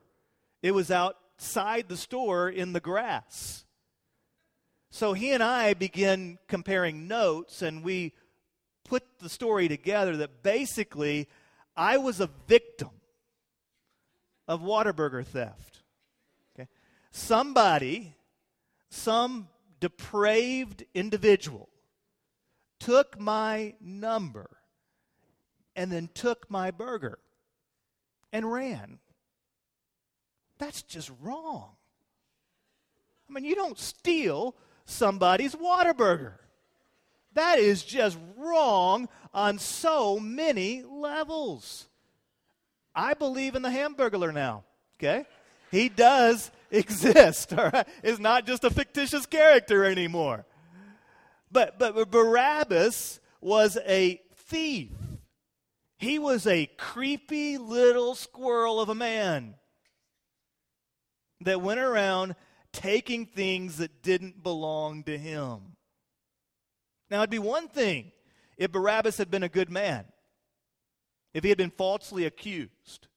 It 0.61 0.71
was 0.71 0.89
outside 0.89 1.87
the 1.87 1.97
store 1.97 2.49
in 2.49 2.73
the 2.73 2.79
grass. 2.79 3.65
So 4.89 5.13
he 5.13 5.31
and 5.31 5.43
I 5.43 5.73
begin 5.73 6.37
comparing 6.47 7.07
notes, 7.07 7.61
and 7.61 7.83
we 7.83 8.13
put 8.83 9.03
the 9.19 9.29
story 9.29 9.67
together 9.67 10.17
that 10.17 10.43
basically 10.43 11.27
I 11.75 11.97
was 11.97 12.19
a 12.19 12.29
victim 12.47 12.91
of 14.47 14.61
Whataburger 14.61 15.25
theft. 15.25 15.79
Okay? 16.53 16.67
Somebody, 17.11 18.15
some 18.89 19.49
depraved 19.79 20.83
individual, 20.93 21.69
took 22.79 23.19
my 23.19 23.75
number 23.81 24.49
and 25.75 25.91
then 25.91 26.09
took 26.13 26.49
my 26.49 26.71
burger 26.71 27.19
and 28.31 28.51
ran. 28.51 28.99
That's 30.57 30.81
just 30.81 31.11
wrong. 31.21 31.71
I 33.29 33.33
mean, 33.33 33.45
you 33.45 33.55
don't 33.55 33.79
steal 33.79 34.55
somebody's 34.85 35.55
Whataburger. 35.55 36.33
That 37.33 37.57
is 37.59 37.83
just 37.83 38.17
wrong 38.37 39.09
on 39.33 39.57
so 39.57 40.19
many 40.19 40.83
levels. 40.83 41.87
I 42.95 43.15
believe 43.15 43.55
in 43.55 43.63
the 43.63 43.69
Hamburglar 43.69 44.33
now, 44.33 44.63
okay? 44.99 45.25
He 45.71 45.89
does 45.89 46.51
exist, 46.71 47.53
all 47.53 47.69
right? 47.71 47.87
It's 48.03 48.19
not 48.19 48.45
just 48.45 48.63
a 48.63 48.69
fictitious 48.69 49.25
character 49.25 49.83
anymore. 49.83 50.45
But, 51.51 51.77
but 51.79 52.09
Barabbas 52.09 53.19
was 53.41 53.77
a 53.85 54.21
thief. 54.35 54.91
He 56.03 56.19
was 56.19 56.45
a 56.45 56.65
creepy 56.77 57.57
little 57.57 58.13
squirrel 58.13 58.81
of 58.81 58.89
a 58.89 58.95
man 58.95 59.55
that 61.39 61.61
went 61.61 61.79
around 61.79 62.35
taking 62.73 63.25
things 63.25 63.77
that 63.77 64.03
didn't 64.03 64.43
belong 64.43 65.03
to 65.05 65.17
him. 65.17 65.77
Now, 67.09 67.19
it'd 67.19 67.29
be 67.29 67.39
one 67.39 67.69
thing 67.69 68.11
if 68.57 68.69
Barabbas 68.69 69.17
had 69.17 69.31
been 69.31 69.43
a 69.43 69.49
good 69.49 69.71
man, 69.71 70.03
if 71.33 71.43
he 71.43 71.47
had 71.49 71.57
been 71.57 71.71
falsely 71.71 72.25
accused. 72.25 73.07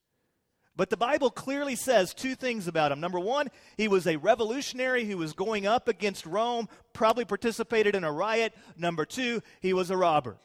But 0.77 0.89
the 0.89 0.97
Bible 0.97 1.31
clearly 1.31 1.75
says 1.75 2.15
two 2.15 2.37
things 2.37 2.69
about 2.69 2.93
him. 2.93 3.01
Number 3.01 3.19
one, 3.19 3.49
he 3.77 3.89
was 3.89 4.07
a 4.07 4.15
revolutionary 4.15 5.07
who 5.07 5.19
was 5.19 5.33
going 5.33 5.67
up 5.67 5.89
against 5.89 6.25
Rome, 6.25 6.69
probably 6.93 7.25
participated 7.25 7.97
in 7.97 8.05
a 8.05 8.13
riot. 8.13 8.55
Number 8.77 9.05
two, 9.05 9.43
he 9.61 9.73
was 9.73 9.91
a 9.91 9.97
robber. 9.97 10.37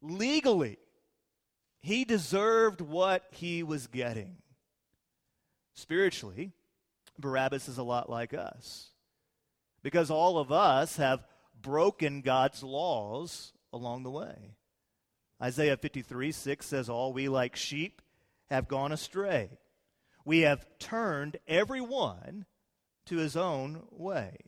Legally, 0.00 0.78
he 1.84 2.06
deserved 2.06 2.80
what 2.80 3.26
he 3.30 3.62
was 3.62 3.88
getting. 3.88 4.36
Spiritually, 5.74 6.52
Barabbas 7.18 7.68
is 7.68 7.76
a 7.76 7.82
lot 7.82 8.08
like 8.08 8.32
us 8.32 8.88
because 9.82 10.10
all 10.10 10.38
of 10.38 10.50
us 10.50 10.96
have 10.96 11.26
broken 11.60 12.22
God's 12.22 12.62
laws 12.62 13.52
along 13.70 14.02
the 14.02 14.10
way. 14.10 14.56
Isaiah 15.42 15.76
53 15.76 16.32
6 16.32 16.64
says, 16.64 16.88
All 16.88 17.12
we 17.12 17.28
like 17.28 17.54
sheep 17.54 18.00
have 18.48 18.66
gone 18.66 18.90
astray. 18.90 19.50
We 20.24 20.40
have 20.40 20.66
turned 20.78 21.36
every 21.46 21.82
one 21.82 22.46
to 23.06 23.18
his 23.18 23.36
own 23.36 23.82
way. 23.90 24.38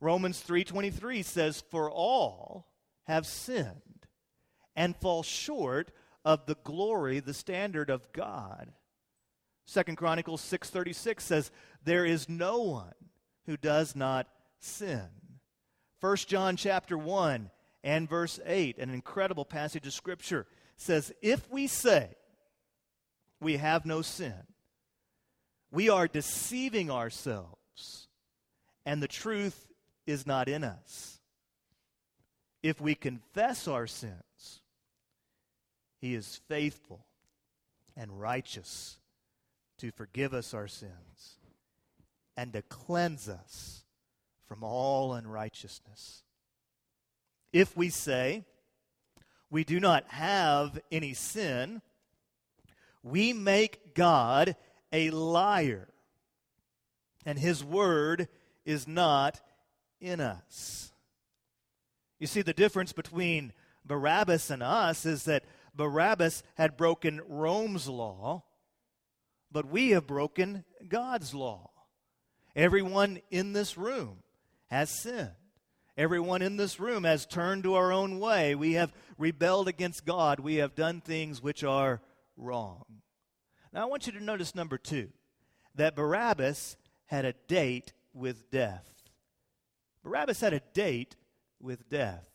Romans 0.00 0.40
3:23 0.40 1.24
says 1.24 1.64
for 1.72 1.90
all 1.90 2.68
have 3.04 3.26
sinned 3.26 4.06
and 4.76 4.96
fall 4.96 5.24
short 5.24 5.90
of 6.24 6.46
the 6.46 6.56
glory 6.64 7.20
the 7.20 7.34
standard 7.34 7.90
of 7.90 8.12
God. 8.12 8.72
Second 9.64 9.96
Chronicles 9.96 10.42
6:36 10.42 11.20
says 11.20 11.50
there 11.84 12.04
is 12.04 12.28
no 12.28 12.60
one 12.60 12.94
who 13.46 13.56
does 13.56 13.96
not 13.96 14.28
sin. 14.58 15.08
1 16.00 16.16
John 16.28 16.56
chapter 16.56 16.98
1 16.98 17.50
and 17.84 18.08
verse 18.08 18.40
8 18.44 18.78
an 18.78 18.90
incredible 18.90 19.44
passage 19.44 19.86
of 19.86 19.92
scripture 19.92 20.46
says 20.76 21.12
if 21.22 21.50
we 21.50 21.66
say 21.66 22.16
we 23.42 23.56
have 23.56 23.84
no 23.84 24.00
sin. 24.00 24.46
We 25.70 25.88
are 25.88 26.06
deceiving 26.06 26.90
ourselves, 26.90 28.08
and 28.86 29.02
the 29.02 29.08
truth 29.08 29.68
is 30.06 30.26
not 30.26 30.48
in 30.48 30.64
us. 30.64 31.20
If 32.62 32.80
we 32.80 32.94
confess 32.94 33.66
our 33.66 33.86
sins, 33.86 34.61
He 36.02 36.14
is 36.16 36.40
faithful 36.48 37.06
and 37.96 38.20
righteous 38.20 38.98
to 39.78 39.92
forgive 39.92 40.34
us 40.34 40.52
our 40.52 40.66
sins 40.66 41.38
and 42.36 42.52
to 42.52 42.62
cleanse 42.62 43.28
us 43.28 43.84
from 44.48 44.64
all 44.64 45.14
unrighteousness. 45.14 46.24
If 47.52 47.76
we 47.76 47.88
say 47.88 48.44
we 49.48 49.62
do 49.62 49.78
not 49.78 50.04
have 50.08 50.80
any 50.90 51.14
sin, 51.14 51.80
we 53.04 53.32
make 53.32 53.94
God 53.94 54.56
a 54.92 55.10
liar, 55.10 55.86
and 57.24 57.38
his 57.38 57.62
word 57.62 58.26
is 58.64 58.88
not 58.88 59.40
in 60.00 60.20
us. 60.20 60.92
You 62.18 62.26
see, 62.26 62.42
the 62.42 62.52
difference 62.52 62.92
between 62.92 63.52
Barabbas 63.84 64.50
and 64.50 64.64
us 64.64 65.06
is 65.06 65.24
that 65.24 65.44
Barabbas 65.74 66.42
had 66.56 66.76
broken 66.76 67.20
Rome's 67.26 67.88
law, 67.88 68.44
but 69.50 69.66
we 69.66 69.90
have 69.90 70.06
broken 70.06 70.64
God's 70.88 71.34
law. 71.34 71.70
Everyone 72.54 73.20
in 73.30 73.52
this 73.52 73.78
room 73.78 74.18
has 74.66 74.90
sinned. 74.90 75.30
Everyone 75.96 76.40
in 76.40 76.56
this 76.56 76.80
room 76.80 77.04
has 77.04 77.26
turned 77.26 77.64
to 77.64 77.74
our 77.74 77.92
own 77.92 78.18
way. 78.18 78.54
We 78.54 78.74
have 78.74 78.94
rebelled 79.18 79.68
against 79.68 80.06
God. 80.06 80.40
We 80.40 80.56
have 80.56 80.74
done 80.74 81.00
things 81.00 81.42
which 81.42 81.62
are 81.64 82.00
wrong. 82.36 82.84
Now, 83.72 83.82
I 83.82 83.84
want 83.86 84.06
you 84.06 84.12
to 84.14 84.24
notice 84.24 84.54
number 84.54 84.78
two 84.78 85.10
that 85.74 85.96
Barabbas 85.96 86.76
had 87.06 87.24
a 87.24 87.34
date 87.46 87.92
with 88.14 88.50
death. 88.50 88.88
Barabbas 90.02 90.40
had 90.40 90.52
a 90.52 90.62
date 90.74 91.16
with 91.60 91.88
death. 91.88 92.31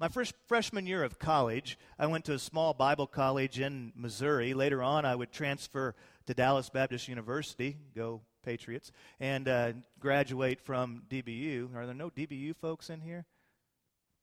My 0.00 0.06
first 0.06 0.34
freshman 0.46 0.86
year 0.86 1.02
of 1.02 1.18
college, 1.18 1.76
I 1.98 2.06
went 2.06 2.24
to 2.26 2.34
a 2.34 2.38
small 2.38 2.72
Bible 2.72 3.08
college 3.08 3.58
in 3.58 3.92
Missouri. 3.96 4.54
Later 4.54 4.80
on, 4.80 5.04
I 5.04 5.16
would 5.16 5.32
transfer 5.32 5.96
to 6.26 6.34
Dallas 6.34 6.70
Baptist 6.70 7.08
University, 7.08 7.76
go 7.96 8.20
Patriots, 8.44 8.92
and 9.18 9.48
uh, 9.48 9.72
graduate 9.98 10.60
from 10.60 11.02
DBU. 11.10 11.74
Are 11.74 11.84
there 11.84 11.96
no 11.96 12.10
DBU 12.10 12.54
folks 12.54 12.90
in 12.90 13.00
here? 13.00 13.26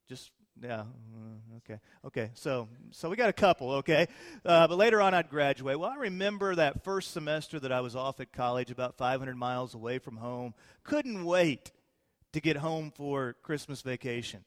Just 0.08 0.30
yeah. 0.62 0.80
Uh, 0.80 1.58
okay. 1.58 1.78
Okay. 2.06 2.30
So 2.32 2.68
so 2.90 3.10
we 3.10 3.16
got 3.16 3.28
a 3.28 3.34
couple. 3.34 3.72
Okay. 3.72 4.06
Uh, 4.46 4.66
but 4.66 4.78
later 4.78 5.02
on, 5.02 5.12
I'd 5.12 5.28
graduate. 5.28 5.78
Well, 5.78 5.90
I 5.90 5.96
remember 5.96 6.54
that 6.54 6.84
first 6.84 7.10
semester 7.10 7.60
that 7.60 7.70
I 7.70 7.82
was 7.82 7.94
off 7.94 8.18
at 8.20 8.32
college, 8.32 8.70
about 8.70 8.96
500 8.96 9.36
miles 9.36 9.74
away 9.74 9.98
from 9.98 10.16
home. 10.16 10.54
Couldn't 10.84 11.26
wait 11.26 11.70
to 12.32 12.40
get 12.40 12.56
home 12.56 12.90
for 12.96 13.34
Christmas 13.42 13.82
vacation. 13.82 14.42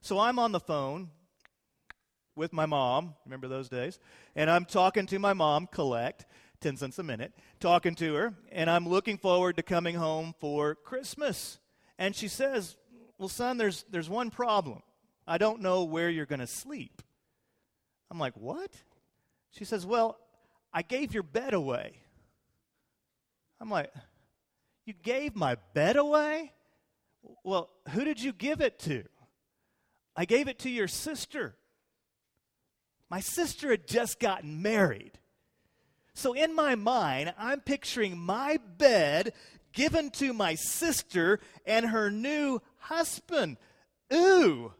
So 0.00 0.18
I'm 0.18 0.38
on 0.38 0.52
the 0.52 0.60
phone 0.60 1.10
with 2.36 2.52
my 2.52 2.66
mom. 2.66 3.14
Remember 3.24 3.48
those 3.48 3.68
days? 3.68 3.98
And 4.36 4.50
I'm 4.50 4.64
talking 4.64 5.06
to 5.06 5.18
my 5.18 5.32
mom, 5.32 5.66
Collect, 5.66 6.26
10 6.60 6.76
cents 6.76 6.98
a 6.98 7.02
minute, 7.02 7.32
talking 7.60 7.94
to 7.96 8.14
her, 8.14 8.34
and 8.52 8.70
I'm 8.70 8.88
looking 8.88 9.18
forward 9.18 9.56
to 9.56 9.62
coming 9.62 9.96
home 9.96 10.34
for 10.38 10.74
Christmas. 10.74 11.58
And 11.98 12.14
she 12.14 12.28
says, 12.28 12.76
Well, 13.18 13.28
son, 13.28 13.56
there's, 13.56 13.84
there's 13.90 14.10
one 14.10 14.30
problem. 14.30 14.82
I 15.26 15.38
don't 15.38 15.60
know 15.60 15.84
where 15.84 16.08
you're 16.08 16.26
going 16.26 16.40
to 16.40 16.46
sleep. 16.46 17.02
I'm 18.10 18.18
like, 18.18 18.36
What? 18.36 18.70
She 19.50 19.64
says, 19.64 19.84
Well, 19.86 20.18
I 20.72 20.82
gave 20.82 21.14
your 21.14 21.22
bed 21.22 21.54
away. 21.54 22.00
I'm 23.60 23.70
like, 23.70 23.90
You 24.84 24.94
gave 25.02 25.34
my 25.34 25.56
bed 25.74 25.96
away? 25.96 26.52
Well, 27.42 27.70
who 27.90 28.04
did 28.04 28.22
you 28.22 28.32
give 28.32 28.60
it 28.60 28.78
to? 28.80 29.04
I 30.16 30.24
gave 30.24 30.48
it 30.48 30.58
to 30.60 30.70
your 30.70 30.88
sister. 30.88 31.54
My 33.10 33.20
sister 33.20 33.70
had 33.70 33.86
just 33.86 34.18
gotten 34.18 34.62
married. 34.62 35.12
So 36.14 36.32
in 36.32 36.54
my 36.54 36.74
mind, 36.74 37.34
I'm 37.38 37.60
picturing 37.60 38.18
my 38.18 38.58
bed 38.78 39.34
given 39.74 40.10
to 40.10 40.32
my 40.32 40.54
sister 40.54 41.38
and 41.66 41.86
her 41.86 42.10
new 42.10 42.62
husband. 42.78 43.58
Ooh. 44.12 44.72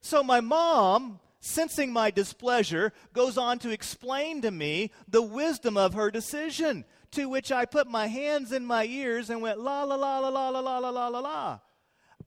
So 0.00 0.22
my 0.24 0.40
mom, 0.40 1.20
sensing 1.38 1.92
my 1.92 2.10
displeasure, 2.10 2.92
goes 3.12 3.38
on 3.38 3.60
to 3.60 3.70
explain 3.70 4.42
to 4.42 4.50
me 4.50 4.90
the 5.06 5.22
wisdom 5.22 5.76
of 5.76 5.94
her 5.94 6.10
decision, 6.10 6.84
to 7.12 7.28
which 7.28 7.52
I 7.52 7.64
put 7.64 7.86
my 7.86 8.08
hands 8.08 8.50
in 8.50 8.66
my 8.66 8.84
ears 8.84 9.30
and 9.30 9.40
went, 9.40 9.60
la, 9.60 9.84
la, 9.84 9.94
la, 9.94 10.18
la, 10.18 10.28
la, 10.28 10.48
la, 10.48 10.60
la, 10.60 10.90
la, 10.90 11.08
la, 11.08 11.18
la. 11.20 11.58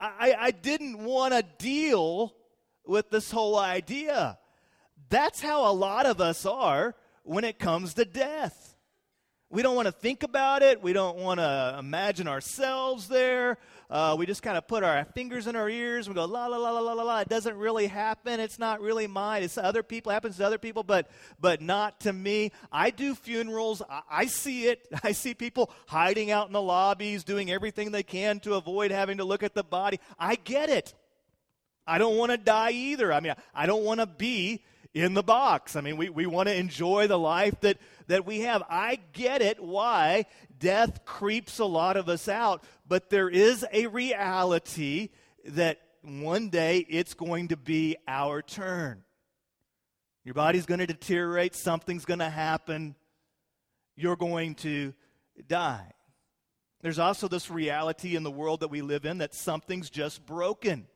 I, 0.01 0.35
I 0.39 0.51
didn't 0.51 0.97
want 0.97 1.33
to 1.35 1.43
deal 1.59 2.33
with 2.85 3.11
this 3.11 3.29
whole 3.29 3.57
idea. 3.57 4.39
That's 5.09 5.41
how 5.41 5.71
a 5.71 5.73
lot 5.73 6.07
of 6.07 6.19
us 6.19 6.45
are 6.45 6.95
when 7.23 7.43
it 7.43 7.59
comes 7.59 7.93
to 7.93 8.05
death. 8.05 8.75
We 9.51 9.61
don't 9.61 9.75
want 9.75 9.87
to 9.87 9.91
think 9.91 10.23
about 10.23 10.63
it. 10.63 10.81
We 10.81 10.93
don't 10.93 11.17
want 11.17 11.39
to 11.39 11.75
imagine 11.77 12.27
ourselves 12.27 13.09
there. 13.09 13.59
Uh, 13.91 14.15
we 14.17 14.25
just 14.25 14.41
kind 14.41 14.57
of 14.57 14.65
put 14.69 14.83
our 14.83 15.03
fingers 15.13 15.47
in 15.47 15.55
our 15.57 15.69
ears 15.69 16.07
and 16.07 16.15
we 16.15 16.19
go, 16.21 16.25
la, 16.25 16.47
la, 16.47 16.55
la, 16.55 16.79
la, 16.79 16.93
la, 16.93 17.03
la. 17.03 17.19
It 17.19 17.27
doesn't 17.27 17.57
really 17.57 17.87
happen. 17.87 18.39
It's 18.39 18.57
not 18.57 18.79
really 18.79 19.05
mine. 19.05 19.43
It's 19.43 19.57
other 19.57 19.83
people. 19.83 20.11
It 20.11 20.13
happens 20.13 20.37
to 20.37 20.45
other 20.45 20.57
people, 20.57 20.83
but, 20.83 21.09
but 21.41 21.61
not 21.61 21.99
to 22.01 22.13
me. 22.13 22.53
I 22.71 22.91
do 22.91 23.13
funerals. 23.13 23.81
I, 23.89 24.01
I 24.09 24.25
see 24.27 24.67
it. 24.67 24.87
I 25.03 25.11
see 25.11 25.33
people 25.33 25.69
hiding 25.87 26.31
out 26.31 26.47
in 26.47 26.53
the 26.53 26.61
lobbies, 26.61 27.25
doing 27.25 27.51
everything 27.51 27.91
they 27.91 28.03
can 28.03 28.39
to 28.41 28.53
avoid 28.53 28.91
having 28.91 29.17
to 29.17 29.25
look 29.25 29.43
at 29.43 29.53
the 29.53 29.63
body. 29.63 29.99
I 30.17 30.35
get 30.35 30.69
it. 30.69 30.93
I 31.85 31.97
don't 31.97 32.15
want 32.15 32.31
to 32.31 32.37
die 32.37 32.71
either. 32.71 33.11
I 33.11 33.19
mean, 33.19 33.33
I 33.53 33.65
don't 33.65 33.83
want 33.83 33.99
to 33.99 34.05
be 34.05 34.63
in 34.93 35.13
the 35.13 35.23
box. 35.23 35.75
I 35.75 35.81
mean, 35.81 35.97
we, 35.97 36.09
we 36.09 36.25
want 36.25 36.49
to 36.49 36.55
enjoy 36.55 37.07
the 37.07 37.19
life 37.19 37.59
that, 37.61 37.77
that 38.07 38.25
we 38.25 38.41
have. 38.41 38.63
I 38.69 38.99
get 39.13 39.41
it 39.41 39.61
why 39.61 40.25
death 40.59 41.05
creeps 41.05 41.59
a 41.59 41.65
lot 41.65 41.97
of 41.97 42.09
us 42.09 42.27
out, 42.27 42.63
but 42.87 43.09
there 43.09 43.29
is 43.29 43.65
a 43.71 43.87
reality 43.87 45.09
that 45.45 45.79
one 46.03 46.49
day 46.49 46.85
it's 46.89 47.13
going 47.13 47.49
to 47.49 47.57
be 47.57 47.95
our 48.07 48.41
turn. 48.41 49.03
Your 50.23 50.33
body's 50.33 50.65
going 50.65 50.79
to 50.79 50.87
deteriorate, 50.87 51.55
something's 51.55 52.05
going 52.05 52.19
to 52.19 52.29
happen, 52.29 52.95
you're 53.95 54.15
going 54.15 54.55
to 54.55 54.93
die. 55.47 55.93
There's 56.81 56.99
also 56.99 57.27
this 57.27 57.49
reality 57.49 58.15
in 58.15 58.23
the 58.23 58.31
world 58.31 58.59
that 58.61 58.69
we 58.69 58.81
live 58.81 59.05
in 59.05 59.19
that 59.19 59.33
something's 59.33 59.89
just 59.89 60.25
broken. 60.25 60.87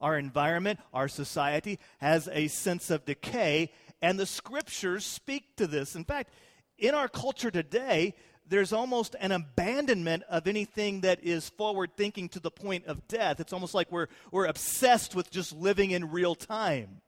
Our 0.00 0.18
environment, 0.18 0.80
our 0.92 1.08
society 1.08 1.78
has 1.98 2.28
a 2.32 2.48
sense 2.48 2.90
of 2.90 3.04
decay, 3.04 3.72
and 4.00 4.18
the 4.18 4.26
scriptures 4.26 5.04
speak 5.04 5.56
to 5.56 5.66
this. 5.66 5.96
In 5.96 6.04
fact, 6.04 6.30
in 6.78 6.94
our 6.94 7.08
culture 7.08 7.50
today, 7.50 8.14
there's 8.46 8.72
almost 8.72 9.14
an 9.20 9.32
abandonment 9.32 10.22
of 10.30 10.46
anything 10.46 11.02
that 11.02 11.22
is 11.22 11.48
forward 11.50 11.90
thinking 11.96 12.28
to 12.30 12.40
the 12.40 12.50
point 12.50 12.86
of 12.86 13.06
death. 13.08 13.40
It's 13.40 13.52
almost 13.52 13.74
like 13.74 13.92
we're, 13.92 14.06
we're 14.30 14.46
obsessed 14.46 15.14
with 15.14 15.30
just 15.30 15.52
living 15.52 15.90
in 15.90 16.10
real 16.10 16.34
time. 16.34 17.02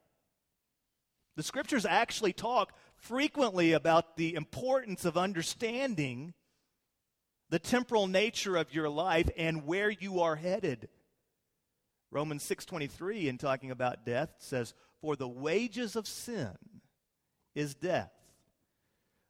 The 1.37 1.43
scriptures 1.43 1.85
actually 1.85 2.33
talk 2.33 2.73
frequently 2.95 3.71
about 3.71 4.17
the 4.17 4.35
importance 4.35 5.05
of 5.05 5.17
understanding 5.17 6.33
the 7.49 7.59
temporal 7.59 8.07
nature 8.07 8.55
of 8.55 8.73
your 8.73 8.89
life 8.89 9.29
and 9.35 9.65
where 9.65 9.89
you 9.89 10.21
are 10.21 10.35
headed. 10.35 10.89
Romans 12.11 12.43
6:23 12.43 13.27
in 13.27 13.37
talking 13.37 13.71
about 13.71 14.05
death 14.05 14.35
says 14.37 14.73
for 14.99 15.15
the 15.15 15.27
wages 15.27 15.95
of 15.95 16.07
sin 16.07 16.57
is 17.55 17.73
death. 17.73 18.11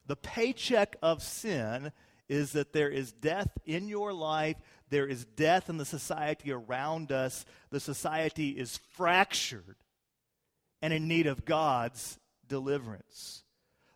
The 0.07 0.15
paycheck 0.15 0.97
of 1.01 1.23
sin 1.23 1.93
is 2.27 2.53
that 2.53 2.73
there 2.73 2.89
is 2.89 3.11
death 3.11 3.49
in 3.65 3.87
your 3.87 4.11
life, 4.11 4.57
there 4.89 5.07
is 5.07 5.25
death 5.25 5.69
in 5.69 5.77
the 5.77 5.85
society 5.85 6.51
around 6.51 7.11
us. 7.11 7.45
The 7.69 7.79
society 7.79 8.49
is 8.49 8.79
fractured 8.91 9.77
and 10.81 10.91
in 10.91 11.07
need 11.07 11.27
of 11.27 11.45
God's 11.45 12.19
deliverance. 12.47 13.43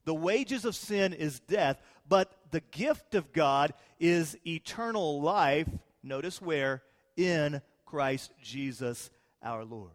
The 0.05 0.13
wages 0.13 0.65
of 0.65 0.75
sin 0.75 1.13
is 1.13 1.39
death, 1.39 1.81
but 2.07 2.31
the 2.51 2.61
gift 2.61 3.15
of 3.15 3.33
God 3.33 3.73
is 3.99 4.37
eternal 4.45 5.21
life. 5.21 5.67
Notice 6.03 6.41
where? 6.41 6.83
In 7.17 7.61
Christ 7.85 8.33
Jesus 8.41 9.09
our 9.41 9.63
Lord. 9.63 9.91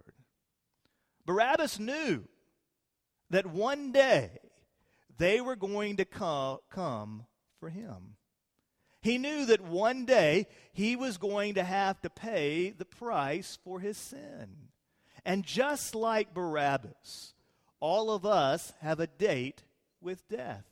Barabbas 1.26 1.78
knew 1.78 2.24
that 3.30 3.46
one 3.46 3.92
day 3.92 4.30
they 5.18 5.40
were 5.40 5.56
going 5.56 5.96
to 5.96 6.04
come 6.04 7.24
for 7.58 7.68
him. 7.68 8.16
He 9.02 9.18
knew 9.18 9.46
that 9.46 9.60
one 9.60 10.04
day 10.04 10.46
he 10.72 10.96
was 10.96 11.18
going 11.18 11.54
to 11.54 11.64
have 11.64 12.00
to 12.02 12.10
pay 12.10 12.70
the 12.70 12.84
price 12.84 13.58
for 13.64 13.80
his 13.80 13.96
sin. 13.96 14.68
And 15.24 15.44
just 15.44 15.94
like 15.94 16.34
Barabbas, 16.34 17.34
all 17.80 18.10
of 18.10 18.26
us 18.26 18.72
have 18.80 19.00
a 19.00 19.06
date 19.06 19.62
with 20.00 20.28
death. 20.28 20.64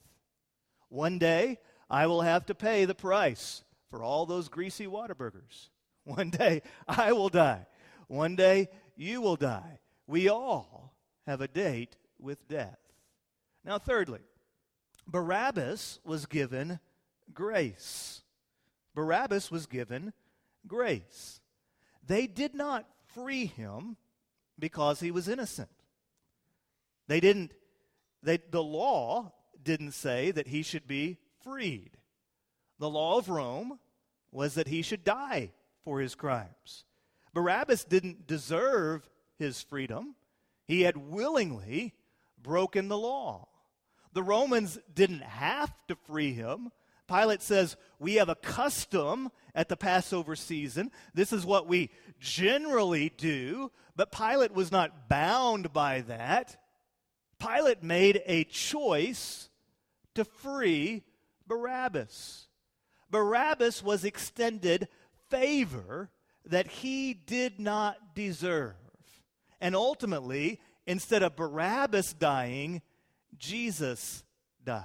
One 0.88 1.18
day 1.18 1.59
I 1.90 2.07
will 2.07 2.22
have 2.22 2.46
to 2.46 2.54
pay 2.54 2.85
the 2.85 2.94
price 2.94 3.62
for 3.90 4.02
all 4.02 4.26
those 4.26 4.48
greasy 4.48 4.87
Whataburgers. 4.87 5.68
One 6.16 6.31
day 6.31 6.62
I 6.87 7.12
will 7.12 7.29
die. 7.29 7.66
One 8.07 8.35
day 8.35 8.71
you 8.97 9.21
will 9.21 9.37
die. 9.37 9.81
We 10.07 10.31
all 10.31 10.94
have 11.27 11.42
a 11.42 11.49
date 11.49 11.97
with 12.18 12.49
death. 12.49 12.79
Now, 13.62 13.79
thirdly, 13.79 14.21
Barabbas 15.07 16.01
was 16.05 16.25
given 16.25 16.81
grace. 17.35 18.23
Barabbas 18.94 19.51
was 19.51 19.66
given 19.66 20.14
grace. 20.66 21.40
They 22.07 22.27
did 22.27 22.55
not 22.55 22.87
free 23.14 23.44
him 23.44 23.99
because 24.59 25.01
he 25.01 25.11
was 25.11 25.29
innocent. 25.29 25.68
They 27.07 27.21
didn't, 27.21 27.53
they, 28.23 28.38
the 28.51 28.62
law 28.62 29.35
didn't 29.62 29.92
say 29.92 30.31
that 30.31 30.49
he 30.49 30.62
should 30.62 30.87
be 30.87 31.18
freed. 31.44 31.99
The 32.79 32.88
law 32.88 33.18
of 33.18 33.29
Rome 33.29 33.79
was 34.33 34.55
that 34.55 34.68
he 34.68 34.81
should 34.81 35.05
die 35.05 35.53
for 35.88 36.01
his 36.01 36.14
crimes. 36.14 36.85
Barabbas 37.33 37.85
didn't 37.85 38.27
deserve 38.27 39.09
his 39.38 39.62
freedom, 39.62 40.16
he 40.66 40.83
had 40.83 40.98
willingly 40.98 41.94
broken 42.42 42.88
the 42.88 42.98
law. 42.98 43.48
The 44.12 44.22
Romans 44.22 44.79
didn't 44.94 45.22
have 45.22 45.72
to 45.87 45.96
free 45.96 46.35
him. 46.35 46.72
Pilate 47.09 47.40
says, 47.40 47.79
We 47.98 48.16
have 48.16 48.29
a 48.29 48.35
custom 48.35 49.31
at 49.55 49.70
the 49.70 49.79
Passover 49.79 50.37
season. 50.37 50.90
This 51.14 51.33
is 51.33 51.46
what 51.46 51.66
we 51.66 51.90
generally 52.20 53.11
do. 53.16 53.70
But 53.96 54.12
Pilate 54.12 54.53
was 54.53 54.70
not 54.70 55.09
bound 55.09 55.72
by 55.72 56.03
that. 56.03 56.59
Pilate 57.38 57.83
made 57.83 58.20
a 58.27 58.44
choice 58.44 59.48
to 60.14 60.27
free 60.27 61.03
Barabbas. 61.46 62.48
Barabbas 63.11 63.83
was 63.83 64.05
extended 64.05 64.88
favor 65.31 66.11
that 66.47 66.67
he 66.67 67.14
did 67.14 67.61
not 67.61 68.14
deserve. 68.14 68.75
And 69.61 69.75
ultimately, 69.75 70.61
instead 70.87 71.23
of 71.23 71.37
Barabbas 71.37 72.12
dying, 72.14 72.83
Jesus 73.37 74.25
died. 74.64 74.85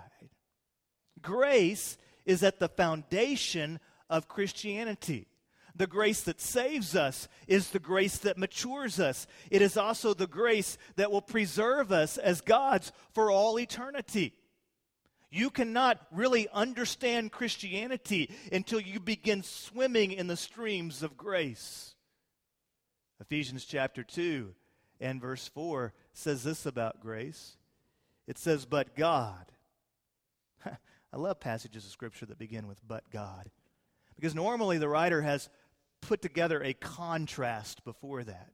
Grace 1.21 1.97
is 2.25 2.43
at 2.43 2.59
the 2.59 2.69
foundation 2.69 3.79
of 4.09 4.27
Christianity. 4.27 5.27
The 5.75 5.87
grace 5.87 6.21
that 6.21 6.39
saves 6.39 6.95
us 6.95 7.27
is 7.47 7.69
the 7.69 7.79
grace 7.79 8.17
that 8.19 8.37
matures 8.37 8.99
us. 8.99 9.25
It 9.49 9.61
is 9.61 9.75
also 9.75 10.13
the 10.13 10.27
grace 10.27 10.77
that 10.97 11.11
will 11.11 11.21
preserve 11.21 11.91
us 11.91 12.17
as 12.17 12.41
God's 12.41 12.91
for 13.13 13.31
all 13.31 13.59
eternity. 13.59 14.33
You 15.33 15.49
cannot 15.49 15.99
really 16.11 16.47
understand 16.53 17.31
Christianity 17.31 18.29
until 18.51 18.79
you 18.79 18.99
begin 18.99 19.41
swimming 19.41 20.11
in 20.11 20.27
the 20.27 20.37
streams 20.37 21.01
of 21.01 21.17
grace. 21.17 21.95
Ephesians 23.19 23.65
chapter 23.65 24.03
2 24.03 24.53
and 24.99 25.19
verse 25.19 25.47
4 25.47 25.91
says 26.13 26.43
this 26.43 26.67
about 26.67 26.99
grace 27.01 27.57
it 28.27 28.37
says, 28.37 28.65
But 28.65 28.95
God. 28.95 29.51
I 30.65 31.17
love 31.17 31.39
passages 31.39 31.83
of 31.83 31.91
Scripture 31.91 32.25
that 32.27 32.37
begin 32.37 32.67
with, 32.67 32.77
But 32.87 33.09
God. 33.11 33.49
Because 34.15 34.35
normally 34.35 34.77
the 34.77 34.87
writer 34.87 35.21
has 35.23 35.49
put 36.01 36.21
together 36.21 36.61
a 36.61 36.73
contrast 36.73 37.83
before 37.83 38.23
that. 38.23 38.51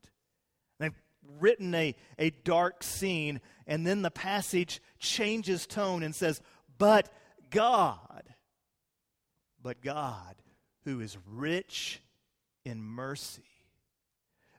They've 0.78 0.94
written 1.38 1.74
a, 1.74 1.94
a 2.18 2.30
dark 2.30 2.82
scene, 2.82 3.40
and 3.66 3.86
then 3.86 4.02
the 4.02 4.10
passage 4.10 4.80
changes 4.98 5.66
tone 5.66 6.02
and 6.02 6.14
says, 6.14 6.40
But 6.80 7.08
God, 7.50 8.24
but 9.62 9.80
God, 9.80 10.34
who 10.84 11.00
is 11.00 11.16
rich 11.24 12.00
in 12.64 12.82
mercy, 12.82 13.42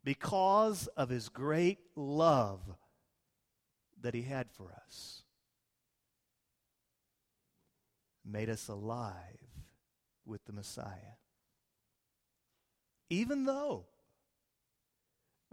because 0.05 0.87
of 0.95 1.09
his 1.09 1.27
great 1.27 1.79
love 1.97 2.61
that 3.99 4.13
he 4.13 4.21
had 4.21 4.49
for 4.49 4.71
us, 4.85 5.23
made 8.23 8.49
us 8.49 8.69
alive 8.69 9.15
with 10.25 10.45
the 10.45 10.53
Messiah 10.53 11.17
even 13.11 13.43
though 13.43 13.83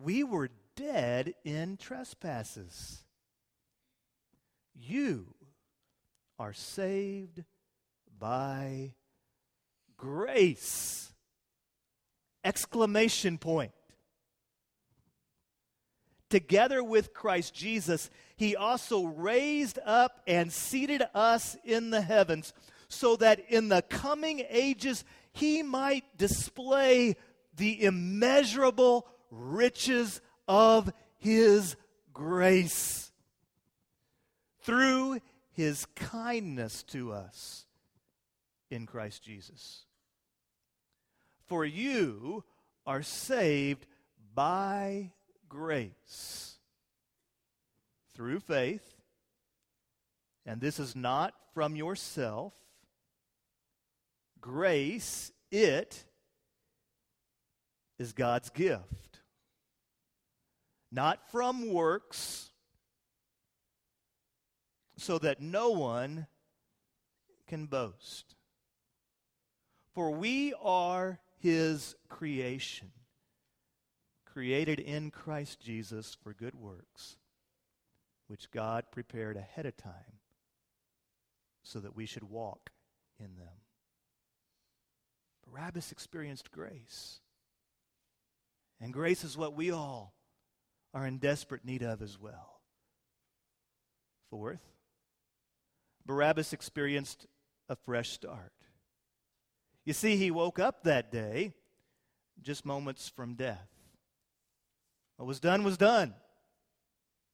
we 0.00 0.22
were 0.22 0.48
dead 0.76 1.35
in 1.44 1.76
trespasses. 1.76 3.02
You 4.72 5.35
are 6.38 6.53
saved 6.53 7.44
by 8.18 8.94
grace. 9.96 11.12
Exclamation 12.44 13.38
point. 13.38 13.72
Together 16.31 16.85
with 16.85 17.14
Christ 17.14 17.55
Jesus, 17.55 18.11
he 18.37 18.55
also 18.55 19.05
raised 19.05 19.79
up 19.85 20.20
and 20.27 20.53
seated 20.53 21.03
us 21.14 21.57
in 21.64 21.90
the 21.90 22.03
heavens 22.03 22.53
so 22.88 23.16
that 23.16 23.40
in 23.48 23.68
the 23.68 23.83
coming 23.83 24.44
ages 24.48 25.05
he 25.33 25.62
might 25.62 26.05
display 26.16 27.16
the 27.57 27.83
immeasurable 27.83 29.07
riches 29.31 30.20
of 30.46 30.92
his 31.18 31.77
grace 32.12 33.11
through 34.62 35.18
his 35.59 35.87
kindness 35.97 36.85
to 36.85 37.11
us 37.11 37.66
in 38.71 38.87
Christ 38.87 39.25
Jesus. 39.25 39.87
For 41.49 41.64
you 41.64 42.44
are 42.87 43.03
saved 43.03 43.85
by 44.37 45.11
grace 45.49 46.59
through 48.14 48.38
faith, 48.38 49.03
and 50.47 50.61
this 50.61 50.79
is 50.79 50.94
not 50.94 51.35
from 51.55 51.75
yourself. 51.75 52.53
Grace, 54.40 55.33
it 55.51 56.05
is 57.99 58.12
God's 58.12 58.51
gift, 58.51 59.18
not 60.92 61.33
from 61.33 61.73
works, 61.73 62.48
so 64.99 65.19
that 65.19 65.41
no 65.41 65.71
one 65.71 66.27
can 67.47 67.67
boast. 67.67 68.35
For 69.95 70.11
we 70.11 70.53
are 70.63 71.19
his 71.39 71.95
creation, 72.09 72.91
created 74.27 74.81
in 74.81 75.11
Christ 75.11 75.61
Jesus 75.61 76.17
for 76.23 76.35
good 76.35 76.55
works, 76.55 77.17
which 78.27 78.51
God 78.51 78.85
prepared 78.91 79.37
ahead 79.37 79.67
of 79.67 79.77
time 79.77 80.21
so 81.63 81.79
that 81.81 81.97
we 81.97 82.07
should 82.07 82.25
walk 82.25 82.71
in 83.19 83.37
them. 83.37 83.63
Barabbas 85.47 85.93
experienced 85.93 86.51
grace. 86.51 87.21
And 88.81 88.93
grace 88.93 89.25
is 89.25 89.37
what 89.37 89.55
we 89.55 89.71
all 89.71 90.15
are 90.95 91.07
in 91.07 91.19
desperate 91.19 91.65
need 91.65 91.83
of 91.83 92.03
as 92.03 92.19
well. 92.19 92.61
Fourth, 94.31 94.78
Barabbas 96.09 96.55
experienced 96.55 97.27
a 97.68 97.77
fresh 97.77 98.09
start. 98.09 98.53
You 99.85 99.92
see, 99.92 100.16
he 100.16 100.31
woke 100.31 100.59
up 100.59 100.83
that 100.85 101.12
day 101.12 101.53
just 102.42 102.64
moments 102.64 103.11
from 103.11 103.35
death. 103.35 103.68
What 105.18 105.27
was 105.27 105.38
done 105.38 105.64
was 105.64 105.77
done. 105.77 106.14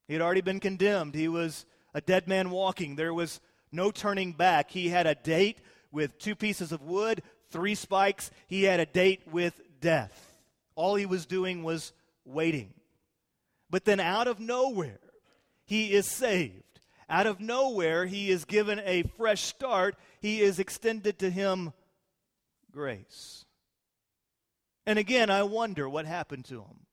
He 0.08 0.14
had 0.14 0.22
already 0.22 0.40
been 0.40 0.58
condemned. 0.58 1.14
He 1.14 1.28
was 1.28 1.64
a 1.94 2.00
dead 2.00 2.26
man 2.26 2.50
walking. 2.50 2.96
There 2.96 3.14
was 3.14 3.40
no 3.70 3.92
turning 3.92 4.32
back. 4.32 4.72
He 4.72 4.88
had 4.88 5.06
a 5.06 5.14
date 5.14 5.58
with 5.92 6.18
two 6.18 6.34
pieces 6.34 6.72
of 6.72 6.82
wood, 6.82 7.22
three 7.50 7.76
spikes. 7.76 8.32
He 8.48 8.64
had 8.64 8.80
a 8.80 8.86
date 8.86 9.22
with 9.30 9.60
death. 9.80 10.42
All 10.74 10.96
he 10.96 11.06
was 11.06 11.26
doing 11.26 11.62
was 11.62 11.92
waiting. 12.24 12.74
But 13.70 13.84
then 13.84 14.00
out 14.00 14.26
of 14.26 14.40
nowhere, 14.40 14.98
he 15.64 15.92
is 15.92 16.10
saved. 16.10 16.73
Out 17.08 17.26
of 17.26 17.40
nowhere, 17.40 18.06
he 18.06 18.30
is 18.30 18.44
given 18.44 18.80
a 18.84 19.02
fresh 19.16 19.42
start. 19.42 19.96
He 20.20 20.40
is 20.40 20.58
extended 20.58 21.18
to 21.18 21.30
him 21.30 21.72
grace. 22.70 23.44
And 24.86 24.98
again, 24.98 25.30
I 25.30 25.42
wonder 25.42 25.88
what 25.88 26.06
happened 26.06 26.44
to 26.46 26.60
him. 26.60 26.86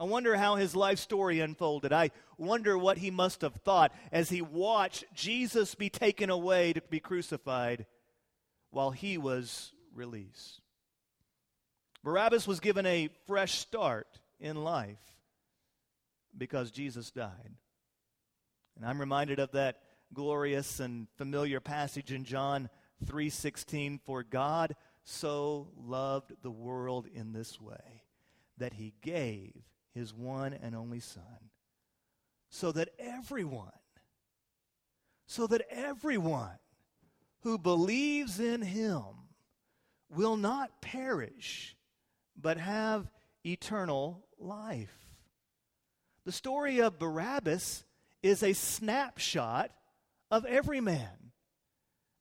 I 0.00 0.04
wonder 0.04 0.36
how 0.36 0.56
his 0.56 0.74
life 0.74 0.98
story 0.98 1.40
unfolded. 1.40 1.92
I 1.92 2.10
wonder 2.36 2.76
what 2.76 2.98
he 2.98 3.10
must 3.10 3.42
have 3.42 3.54
thought 3.54 3.92
as 4.10 4.28
he 4.28 4.42
watched 4.42 5.04
Jesus 5.14 5.74
be 5.74 5.88
taken 5.88 6.30
away 6.30 6.72
to 6.72 6.82
be 6.82 7.00
crucified 7.00 7.86
while 8.70 8.90
he 8.90 9.16
was 9.18 9.72
released. 9.94 10.60
Barabbas 12.02 12.46
was 12.46 12.60
given 12.60 12.84
a 12.86 13.08
fresh 13.26 13.54
start 13.54 14.08
in 14.40 14.62
life 14.62 14.98
because 16.36 16.70
Jesus 16.70 17.10
died. 17.10 17.54
And 18.76 18.84
I'm 18.84 19.00
reminded 19.00 19.38
of 19.38 19.52
that 19.52 19.80
glorious 20.12 20.80
and 20.80 21.08
familiar 21.16 21.60
passage 21.60 22.12
in 22.12 22.24
John 22.24 22.68
3:16 23.04 23.98
for 23.98 24.22
God 24.22 24.76
so 25.02 25.68
loved 25.76 26.32
the 26.42 26.50
world 26.50 27.06
in 27.06 27.32
this 27.32 27.60
way 27.60 28.04
that 28.56 28.74
he 28.74 28.94
gave 29.02 29.54
his 29.92 30.14
one 30.14 30.54
and 30.54 30.74
only 30.74 31.00
son 31.00 31.50
so 32.48 32.72
that 32.72 32.88
everyone 32.98 33.72
so 35.26 35.46
that 35.46 35.66
everyone 35.70 36.58
who 37.40 37.58
believes 37.58 38.40
in 38.40 38.62
him 38.62 39.04
will 40.08 40.36
not 40.36 40.80
perish 40.80 41.76
but 42.36 42.58
have 42.58 43.10
eternal 43.44 44.26
life. 44.38 44.94
The 46.24 46.32
story 46.32 46.80
of 46.80 46.98
Barabbas 46.98 47.84
is 48.24 48.42
a 48.42 48.54
snapshot 48.54 49.70
of 50.30 50.46
every 50.46 50.80
man 50.80 51.30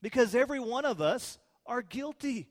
because 0.01 0.35
every 0.35 0.59
one 0.59 0.83
of 0.83 1.01
us 1.01 1.39
are 1.65 1.81
guilty. 1.81 2.49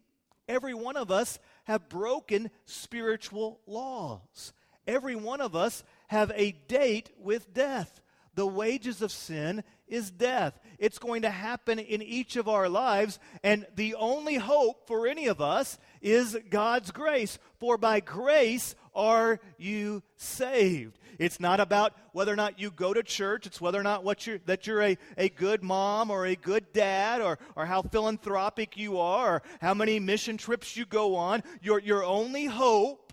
Every 0.49 0.73
one 0.73 0.97
of 0.97 1.11
us 1.11 1.39
have 1.65 1.91
broken 1.91 2.51
spiritual 2.65 3.61
laws. 3.67 4.55
Every 4.87 5.15
one 5.15 5.43
of 5.43 5.55
us 5.55 5.85
have 6.09 6.33
a 6.35 6.53
date 6.67 7.11
with 7.19 7.53
death. 7.53 8.01
The 8.35 8.47
wages 8.47 9.03
of 9.03 9.13
sin 9.13 9.63
is 9.87 10.11
death. 10.11 10.59
It's 10.79 10.99
going 10.99 11.23
to 11.23 11.31
happen 11.31 11.79
in 11.79 12.01
each 12.01 12.37
of 12.37 12.49
our 12.49 12.71
lives, 12.71 13.19
and 13.45 13.67
the 13.77 13.95
only 13.97 14.37
hope 14.37 14.87
for 14.87 15.07
any 15.07 15.27
of 15.27 15.43
us 15.43 15.79
is 16.03 16.37
God's 16.51 16.91
grace. 16.91 17.39
For 17.59 17.79
by 17.79 18.01
grace 18.01 18.75
are 18.95 19.41
you 19.57 20.03
saved. 20.17 20.99
It's 21.19 21.41
not 21.41 21.61
about 21.61 21.95
whether 22.13 22.33
or 22.33 22.37
not 22.37 22.59
you 22.59 22.71
go 22.71 22.93
to 22.93 23.03
church. 23.03 23.47
It's 23.47 23.61
whether 23.61 23.79
or 23.79 23.85
not 23.85 24.05
what 24.05 24.27
you're, 24.27 24.39
that 24.47 24.67
you're 24.67 24.83
a, 24.83 24.99
a 25.17 25.29
good 25.29 25.63
mom 25.63 26.11
or 26.11 26.27
a 26.27 26.35
good 26.35 26.73
dad 26.73 27.21
or, 27.21 27.39
or 27.55 27.65
how 27.65 27.83
philanthropic 27.83 28.77
you 28.77 28.99
are 28.99 29.37
or 29.37 29.43
how 29.61 29.75
many 29.75 30.01
mission 30.01 30.37
trips 30.37 30.77
you 30.77 30.85
go 30.85 31.15
on. 31.15 31.43
Your, 31.63 31.79
your 31.79 32.05
only 32.05 32.47
hope 32.47 33.13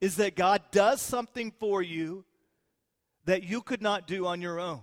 is 0.00 0.16
that 0.16 0.36
God 0.36 0.62
does 0.70 1.00
something 1.00 1.52
for 1.58 1.82
you 1.82 2.24
that 3.24 3.42
you 3.42 3.60
could 3.60 3.82
not 3.82 4.06
do 4.06 4.26
on 4.26 4.40
your 4.40 4.60
own. 4.60 4.82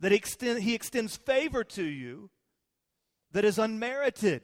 That 0.00 0.12
extend, 0.12 0.62
he 0.62 0.74
extends 0.74 1.16
favor 1.16 1.64
to 1.64 1.84
you 1.84 2.30
that 3.32 3.44
is 3.44 3.58
unmerited. 3.58 4.42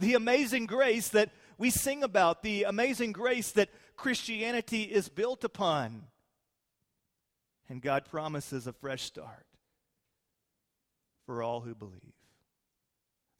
The 0.00 0.14
amazing 0.14 0.66
grace 0.66 1.08
that 1.10 1.30
we 1.58 1.70
sing 1.70 2.02
about, 2.02 2.42
the 2.42 2.64
amazing 2.64 3.12
grace 3.12 3.52
that 3.52 3.68
Christianity 3.96 4.82
is 4.82 5.08
built 5.08 5.44
upon. 5.44 6.04
And 7.68 7.80
God 7.80 8.06
promises 8.06 8.66
a 8.66 8.72
fresh 8.72 9.02
start 9.02 9.46
for 11.26 11.42
all 11.42 11.60
who 11.60 11.74
believe. 11.74 12.14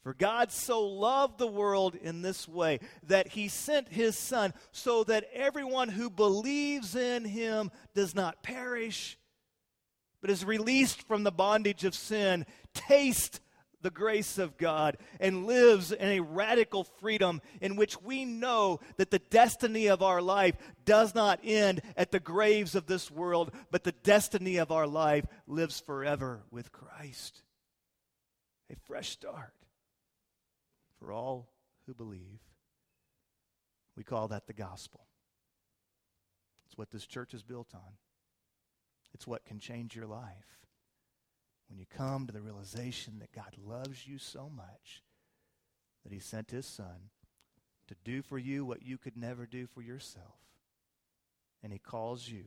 For 0.03 0.13
God 0.13 0.51
so 0.51 0.87
loved 0.87 1.37
the 1.37 1.47
world 1.47 1.95
in 1.95 2.21
this 2.21 2.47
way 2.47 2.79
that 3.03 3.29
he 3.29 3.47
sent 3.47 3.89
his 3.89 4.17
Son 4.17 4.53
so 4.71 5.03
that 5.03 5.29
everyone 5.33 5.89
who 5.89 6.09
believes 6.09 6.95
in 6.95 7.25
him 7.25 7.69
does 7.93 8.15
not 8.15 8.41
perish, 8.41 9.17
but 10.21 10.29
is 10.29 10.45
released 10.45 11.07
from 11.07 11.23
the 11.23 11.31
bondage 11.31 11.83
of 11.83 11.93
sin, 11.93 12.45
taste 12.73 13.41
the 13.81 13.89
grace 13.89 14.37
of 14.37 14.57
God, 14.57 14.97
and 15.19 15.45
lives 15.45 15.91
in 15.91 16.07
a 16.07 16.19
radical 16.19 16.83
freedom 16.83 17.41
in 17.59 17.75
which 17.75 18.01
we 18.01 18.25
know 18.25 18.79
that 18.97 19.11
the 19.11 19.19
destiny 19.19 19.87
of 19.87 20.01
our 20.01 20.21
life 20.21 20.55
does 20.85 21.15
not 21.15 21.39
end 21.43 21.81
at 21.95 22.11
the 22.11 22.19
graves 22.19 22.75
of 22.75 22.87
this 22.87 23.09
world, 23.11 23.51
but 23.71 23.83
the 23.83 23.91
destiny 23.91 24.57
of 24.57 24.71
our 24.71 24.87
life 24.87 25.25
lives 25.47 25.79
forever 25.79 26.43
with 26.51 26.71
Christ. 26.71 27.43
A 28.71 28.75
fresh 28.87 29.09
start 29.09 29.53
for 30.99 31.11
all 31.11 31.49
who 31.85 31.93
believe. 31.93 32.39
We 33.97 34.03
call 34.03 34.29
that 34.29 34.47
the 34.47 34.53
gospel. 34.53 35.07
It's 36.65 36.77
what 36.77 36.91
this 36.91 37.05
church 37.05 37.33
is 37.33 37.43
built 37.43 37.73
on. 37.73 37.97
It's 39.13 39.27
what 39.27 39.45
can 39.45 39.59
change 39.59 39.95
your 39.95 40.07
life. 40.07 40.61
When 41.71 41.79
you 41.79 41.85
come 41.89 42.27
to 42.27 42.33
the 42.33 42.41
realization 42.41 43.19
that 43.19 43.31
God 43.31 43.55
loves 43.65 44.05
you 44.05 44.17
so 44.17 44.51
much 44.53 45.01
that 46.03 46.11
he 46.11 46.19
sent 46.19 46.51
his 46.51 46.65
son 46.65 47.09
to 47.87 47.95
do 48.03 48.21
for 48.21 48.37
you 48.37 48.65
what 48.65 48.83
you 48.83 48.97
could 48.97 49.15
never 49.15 49.45
do 49.45 49.67
for 49.67 49.81
yourself. 49.81 50.35
And 51.63 51.71
he 51.71 51.79
calls 51.79 52.27
you 52.27 52.43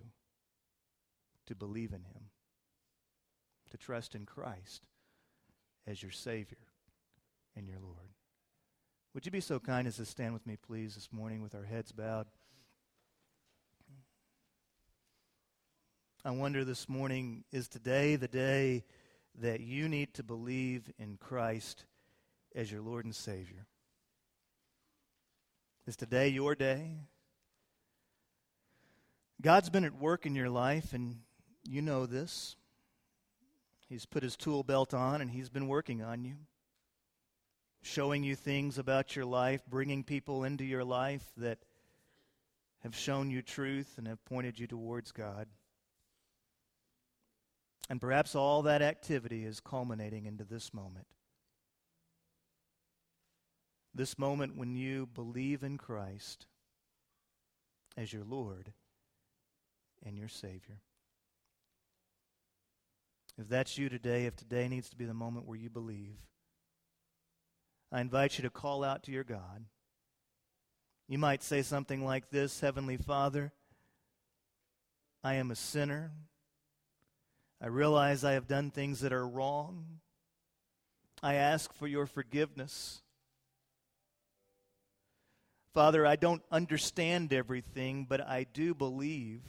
to 1.46 1.54
believe 1.54 1.92
in 1.92 2.02
him, 2.02 2.28
to 3.70 3.78
trust 3.78 4.14
in 4.14 4.26
Christ 4.26 4.82
as 5.86 6.02
your 6.02 6.12
Savior 6.12 6.58
and 7.56 7.66
your 7.66 7.78
Lord. 7.80 8.10
Would 9.14 9.24
you 9.24 9.32
be 9.32 9.40
so 9.40 9.58
kind 9.58 9.88
as 9.88 9.96
to 9.96 10.04
stand 10.04 10.34
with 10.34 10.46
me, 10.46 10.58
please, 10.66 10.96
this 10.96 11.08
morning 11.10 11.40
with 11.40 11.54
our 11.54 11.64
heads 11.64 11.92
bowed? 11.92 12.26
I 16.26 16.30
wonder 16.32 16.62
this 16.62 16.90
morning 16.90 17.44
is 17.52 17.68
today 17.68 18.16
the 18.16 18.28
day 18.28 18.84
that 19.40 19.60
you 19.60 19.88
need 19.88 20.14
to 20.14 20.22
believe 20.22 20.90
in 20.98 21.16
Christ 21.16 21.84
as 22.54 22.70
your 22.70 22.80
Lord 22.80 23.04
and 23.04 23.14
Savior? 23.14 23.66
Is 25.86 25.96
today 25.96 26.28
your 26.28 26.54
day? 26.54 26.98
God's 29.42 29.70
been 29.70 29.84
at 29.84 29.94
work 29.94 30.24
in 30.24 30.34
your 30.34 30.48
life, 30.48 30.92
and 30.92 31.18
you 31.68 31.82
know 31.82 32.06
this. 32.06 32.56
He's 33.88 34.06
put 34.06 34.22
his 34.22 34.36
tool 34.36 34.62
belt 34.62 34.94
on, 34.94 35.20
and 35.20 35.30
he's 35.30 35.50
been 35.50 35.68
working 35.68 36.02
on 36.02 36.24
you 36.24 36.36
showing 37.84 38.24
you 38.24 38.34
things 38.34 38.78
about 38.78 39.14
your 39.14 39.26
life, 39.26 39.60
bringing 39.68 40.02
people 40.02 40.44
into 40.44 40.64
your 40.64 40.84
life 40.84 41.24
that 41.36 41.58
have 42.82 42.96
shown 42.96 43.30
you 43.30 43.42
truth 43.42 43.94
and 43.98 44.08
have 44.08 44.24
pointed 44.24 44.58
you 44.58 44.66
towards 44.66 45.12
God. 45.12 45.46
And 47.90 48.00
perhaps 48.00 48.34
all 48.34 48.62
that 48.62 48.82
activity 48.82 49.44
is 49.44 49.60
culminating 49.60 50.26
into 50.26 50.44
this 50.44 50.72
moment. 50.72 51.06
This 53.94 54.18
moment 54.18 54.56
when 54.56 54.74
you 54.74 55.06
believe 55.06 55.62
in 55.62 55.78
Christ 55.78 56.46
as 57.96 58.12
your 58.12 58.24
Lord 58.24 58.72
and 60.04 60.18
your 60.18 60.28
Savior. 60.28 60.80
If 63.38 63.48
that's 63.48 63.78
you 63.78 63.88
today, 63.88 64.26
if 64.26 64.36
today 64.36 64.68
needs 64.68 64.88
to 64.90 64.96
be 64.96 65.04
the 65.04 65.14
moment 65.14 65.46
where 65.46 65.58
you 65.58 65.70
believe, 65.70 66.16
I 67.92 68.00
invite 68.00 68.38
you 68.38 68.42
to 68.42 68.50
call 68.50 68.82
out 68.84 69.02
to 69.04 69.12
your 69.12 69.24
God. 69.24 69.66
You 71.08 71.18
might 71.18 71.42
say 71.42 71.62
something 71.62 72.04
like 72.04 72.30
this 72.30 72.60
Heavenly 72.60 72.96
Father, 72.96 73.52
I 75.22 75.34
am 75.34 75.50
a 75.50 75.56
sinner. 75.56 76.12
I 77.64 77.68
realize 77.68 78.24
I 78.24 78.32
have 78.32 78.46
done 78.46 78.70
things 78.70 79.00
that 79.00 79.14
are 79.14 79.26
wrong. 79.26 79.86
I 81.22 81.36
ask 81.36 81.72
for 81.72 81.86
your 81.86 82.04
forgiveness. 82.04 83.00
Father, 85.72 86.06
I 86.06 86.16
don't 86.16 86.42
understand 86.52 87.32
everything, 87.32 88.04
but 88.06 88.20
I 88.20 88.44
do 88.44 88.74
believe. 88.74 89.40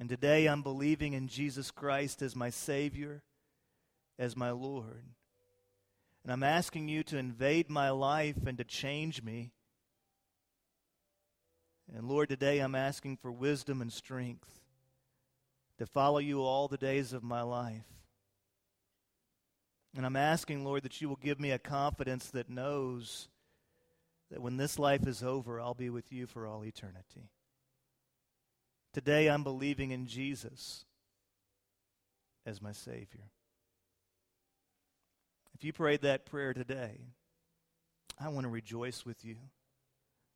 And 0.00 0.08
today 0.08 0.46
I'm 0.46 0.62
believing 0.62 1.12
in 1.12 1.28
Jesus 1.28 1.70
Christ 1.70 2.22
as 2.22 2.34
my 2.34 2.48
Savior, 2.48 3.22
as 4.18 4.34
my 4.34 4.50
Lord. 4.50 5.04
And 6.22 6.32
I'm 6.32 6.42
asking 6.42 6.88
you 6.88 7.02
to 7.02 7.18
invade 7.18 7.68
my 7.68 7.90
life 7.90 8.46
and 8.46 8.56
to 8.56 8.64
change 8.64 9.22
me. 9.22 9.52
And 11.94 12.08
Lord, 12.08 12.30
today 12.30 12.60
I'm 12.60 12.74
asking 12.74 13.18
for 13.18 13.30
wisdom 13.30 13.82
and 13.82 13.92
strength 13.92 14.63
to 15.78 15.86
follow 15.86 16.18
you 16.18 16.42
all 16.42 16.68
the 16.68 16.76
days 16.76 17.12
of 17.12 17.22
my 17.22 17.42
life. 17.42 17.84
And 19.96 20.04
I'm 20.04 20.16
asking, 20.16 20.64
Lord, 20.64 20.82
that 20.82 21.00
you 21.00 21.08
will 21.08 21.16
give 21.16 21.38
me 21.38 21.50
a 21.50 21.58
confidence 21.58 22.26
that 22.30 22.50
knows 22.50 23.28
that 24.30 24.42
when 24.42 24.56
this 24.56 24.78
life 24.78 25.06
is 25.06 25.22
over, 25.22 25.60
I'll 25.60 25.74
be 25.74 25.90
with 25.90 26.12
you 26.12 26.26
for 26.26 26.46
all 26.46 26.64
eternity. 26.64 27.30
Today 28.92 29.28
I'm 29.28 29.44
believing 29.44 29.90
in 29.90 30.06
Jesus 30.06 30.84
as 32.46 32.60
my 32.60 32.72
Savior. 32.72 33.30
If 35.54 35.64
you 35.64 35.72
prayed 35.72 36.02
that 36.02 36.26
prayer 36.26 36.52
today, 36.52 36.98
I 38.20 38.28
want 38.28 38.44
to 38.44 38.50
rejoice 38.50 39.04
with 39.04 39.24
you. 39.24 39.36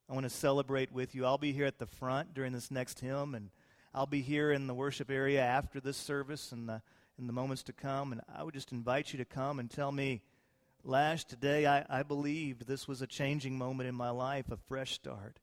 I 0.09 0.15
want 0.15 0.25
to 0.25 0.31
celebrate 0.31 0.93
with 0.93 1.15
you. 1.15 1.27
I'll 1.27 1.39
be 1.39 1.53
here 1.53 1.67
at 1.67 1.79
the 1.79 1.87
front 1.87 2.35
during 2.35 2.53
this 2.53 2.71
next 2.71 3.01
hymn, 3.01 3.35
and 3.35 3.51
I'll 3.95 4.07
be 4.07 4.21
here 4.21 4.53
in 4.53 4.67
the 4.67 4.75
worship 4.75 5.11
area 5.11 5.43
after 5.43 5.81
this 5.81 5.97
service 5.97 6.53
and 6.53 6.69
the, 6.69 6.83
in 7.19 7.27
the 7.27 7.33
moments 7.33 7.63
to 7.65 7.73
come. 7.73 8.13
And 8.13 8.21
I 8.35 8.43
would 8.43 8.55
just 8.55 8.73
invite 8.73 9.13
you 9.13 9.19
to 9.19 9.25
come 9.25 9.59
and 9.59 9.71
tell 9.71 9.93
me, 9.93 10.23
Lash, 10.85 11.25
today 11.25 11.67
I, 11.67 11.85
I 11.89 12.03
believed 12.03 12.67
this 12.67 12.87
was 12.87 13.03
a 13.03 13.07
changing 13.07 13.59
moment 13.59 13.89
in 13.89 13.95
my 13.95 14.11
life, 14.11 14.51
a 14.51 14.57
fresh 14.57 14.93
start. 14.93 15.39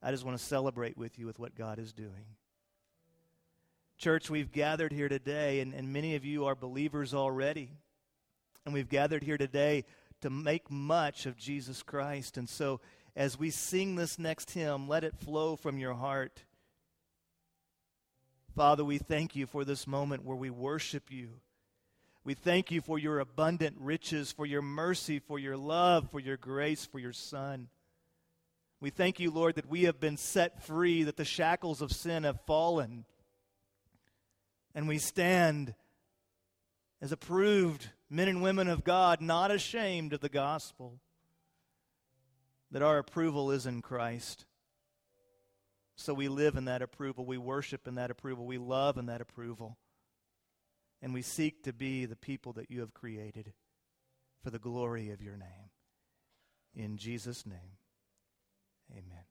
I 0.00 0.12
just 0.12 0.24
want 0.24 0.38
to 0.38 0.44
celebrate 0.44 0.96
with 0.96 1.18
you 1.18 1.26
with 1.26 1.38
what 1.38 1.56
God 1.56 1.78
is 1.78 1.92
doing. 1.92 2.36
Church, 3.98 4.30
we've 4.30 4.52
gathered 4.52 4.92
here 4.92 5.08
today, 5.08 5.58
and, 5.58 5.74
and 5.74 5.92
many 5.92 6.14
of 6.14 6.24
you 6.24 6.46
are 6.46 6.54
believers 6.54 7.12
already. 7.12 7.72
And 8.64 8.72
we've 8.72 8.88
gathered 8.88 9.24
here 9.24 9.38
today 9.38 9.84
to 10.20 10.30
make 10.30 10.70
much 10.70 11.26
of 11.26 11.36
Jesus 11.36 11.82
Christ. 11.82 12.36
And 12.36 12.48
so, 12.48 12.80
as 13.16 13.36
we 13.36 13.50
sing 13.50 13.96
this 13.96 14.18
next 14.18 14.52
hymn, 14.52 14.86
let 14.86 15.02
it 15.02 15.16
flow 15.16 15.56
from 15.56 15.78
your 15.78 15.94
heart. 15.94 16.44
Father, 18.58 18.84
we 18.84 18.98
thank 18.98 19.36
you 19.36 19.46
for 19.46 19.64
this 19.64 19.86
moment 19.86 20.24
where 20.24 20.36
we 20.36 20.50
worship 20.50 21.12
you. 21.12 21.28
We 22.24 22.34
thank 22.34 22.72
you 22.72 22.80
for 22.80 22.98
your 22.98 23.20
abundant 23.20 23.76
riches, 23.78 24.32
for 24.32 24.44
your 24.44 24.62
mercy, 24.62 25.20
for 25.20 25.38
your 25.38 25.56
love, 25.56 26.10
for 26.10 26.18
your 26.18 26.36
grace, 26.36 26.84
for 26.84 26.98
your 26.98 27.12
Son. 27.12 27.68
We 28.80 28.90
thank 28.90 29.20
you, 29.20 29.30
Lord, 29.30 29.54
that 29.54 29.70
we 29.70 29.84
have 29.84 30.00
been 30.00 30.16
set 30.16 30.64
free, 30.64 31.04
that 31.04 31.16
the 31.16 31.24
shackles 31.24 31.80
of 31.80 31.92
sin 31.92 32.24
have 32.24 32.40
fallen. 32.48 33.04
And 34.74 34.88
we 34.88 34.98
stand 34.98 35.76
as 37.00 37.12
approved 37.12 37.90
men 38.10 38.26
and 38.26 38.42
women 38.42 38.66
of 38.66 38.82
God, 38.82 39.20
not 39.20 39.52
ashamed 39.52 40.12
of 40.12 40.20
the 40.20 40.28
gospel, 40.28 40.98
that 42.72 42.82
our 42.82 42.98
approval 42.98 43.52
is 43.52 43.66
in 43.66 43.82
Christ. 43.82 44.46
So 46.00 46.14
we 46.14 46.28
live 46.28 46.54
in 46.54 46.66
that 46.66 46.80
approval, 46.80 47.26
we 47.26 47.38
worship 47.38 47.88
in 47.88 47.96
that 47.96 48.12
approval, 48.12 48.46
we 48.46 48.56
love 48.56 48.98
in 48.98 49.06
that 49.06 49.20
approval, 49.20 49.76
and 51.02 51.12
we 51.12 51.22
seek 51.22 51.64
to 51.64 51.72
be 51.72 52.06
the 52.06 52.14
people 52.14 52.52
that 52.52 52.70
you 52.70 52.80
have 52.80 52.94
created 52.94 53.52
for 54.42 54.50
the 54.50 54.60
glory 54.60 55.10
of 55.10 55.20
your 55.20 55.36
name. 55.36 55.70
In 56.72 56.98
Jesus' 56.98 57.44
name, 57.44 57.78
amen. 58.92 59.27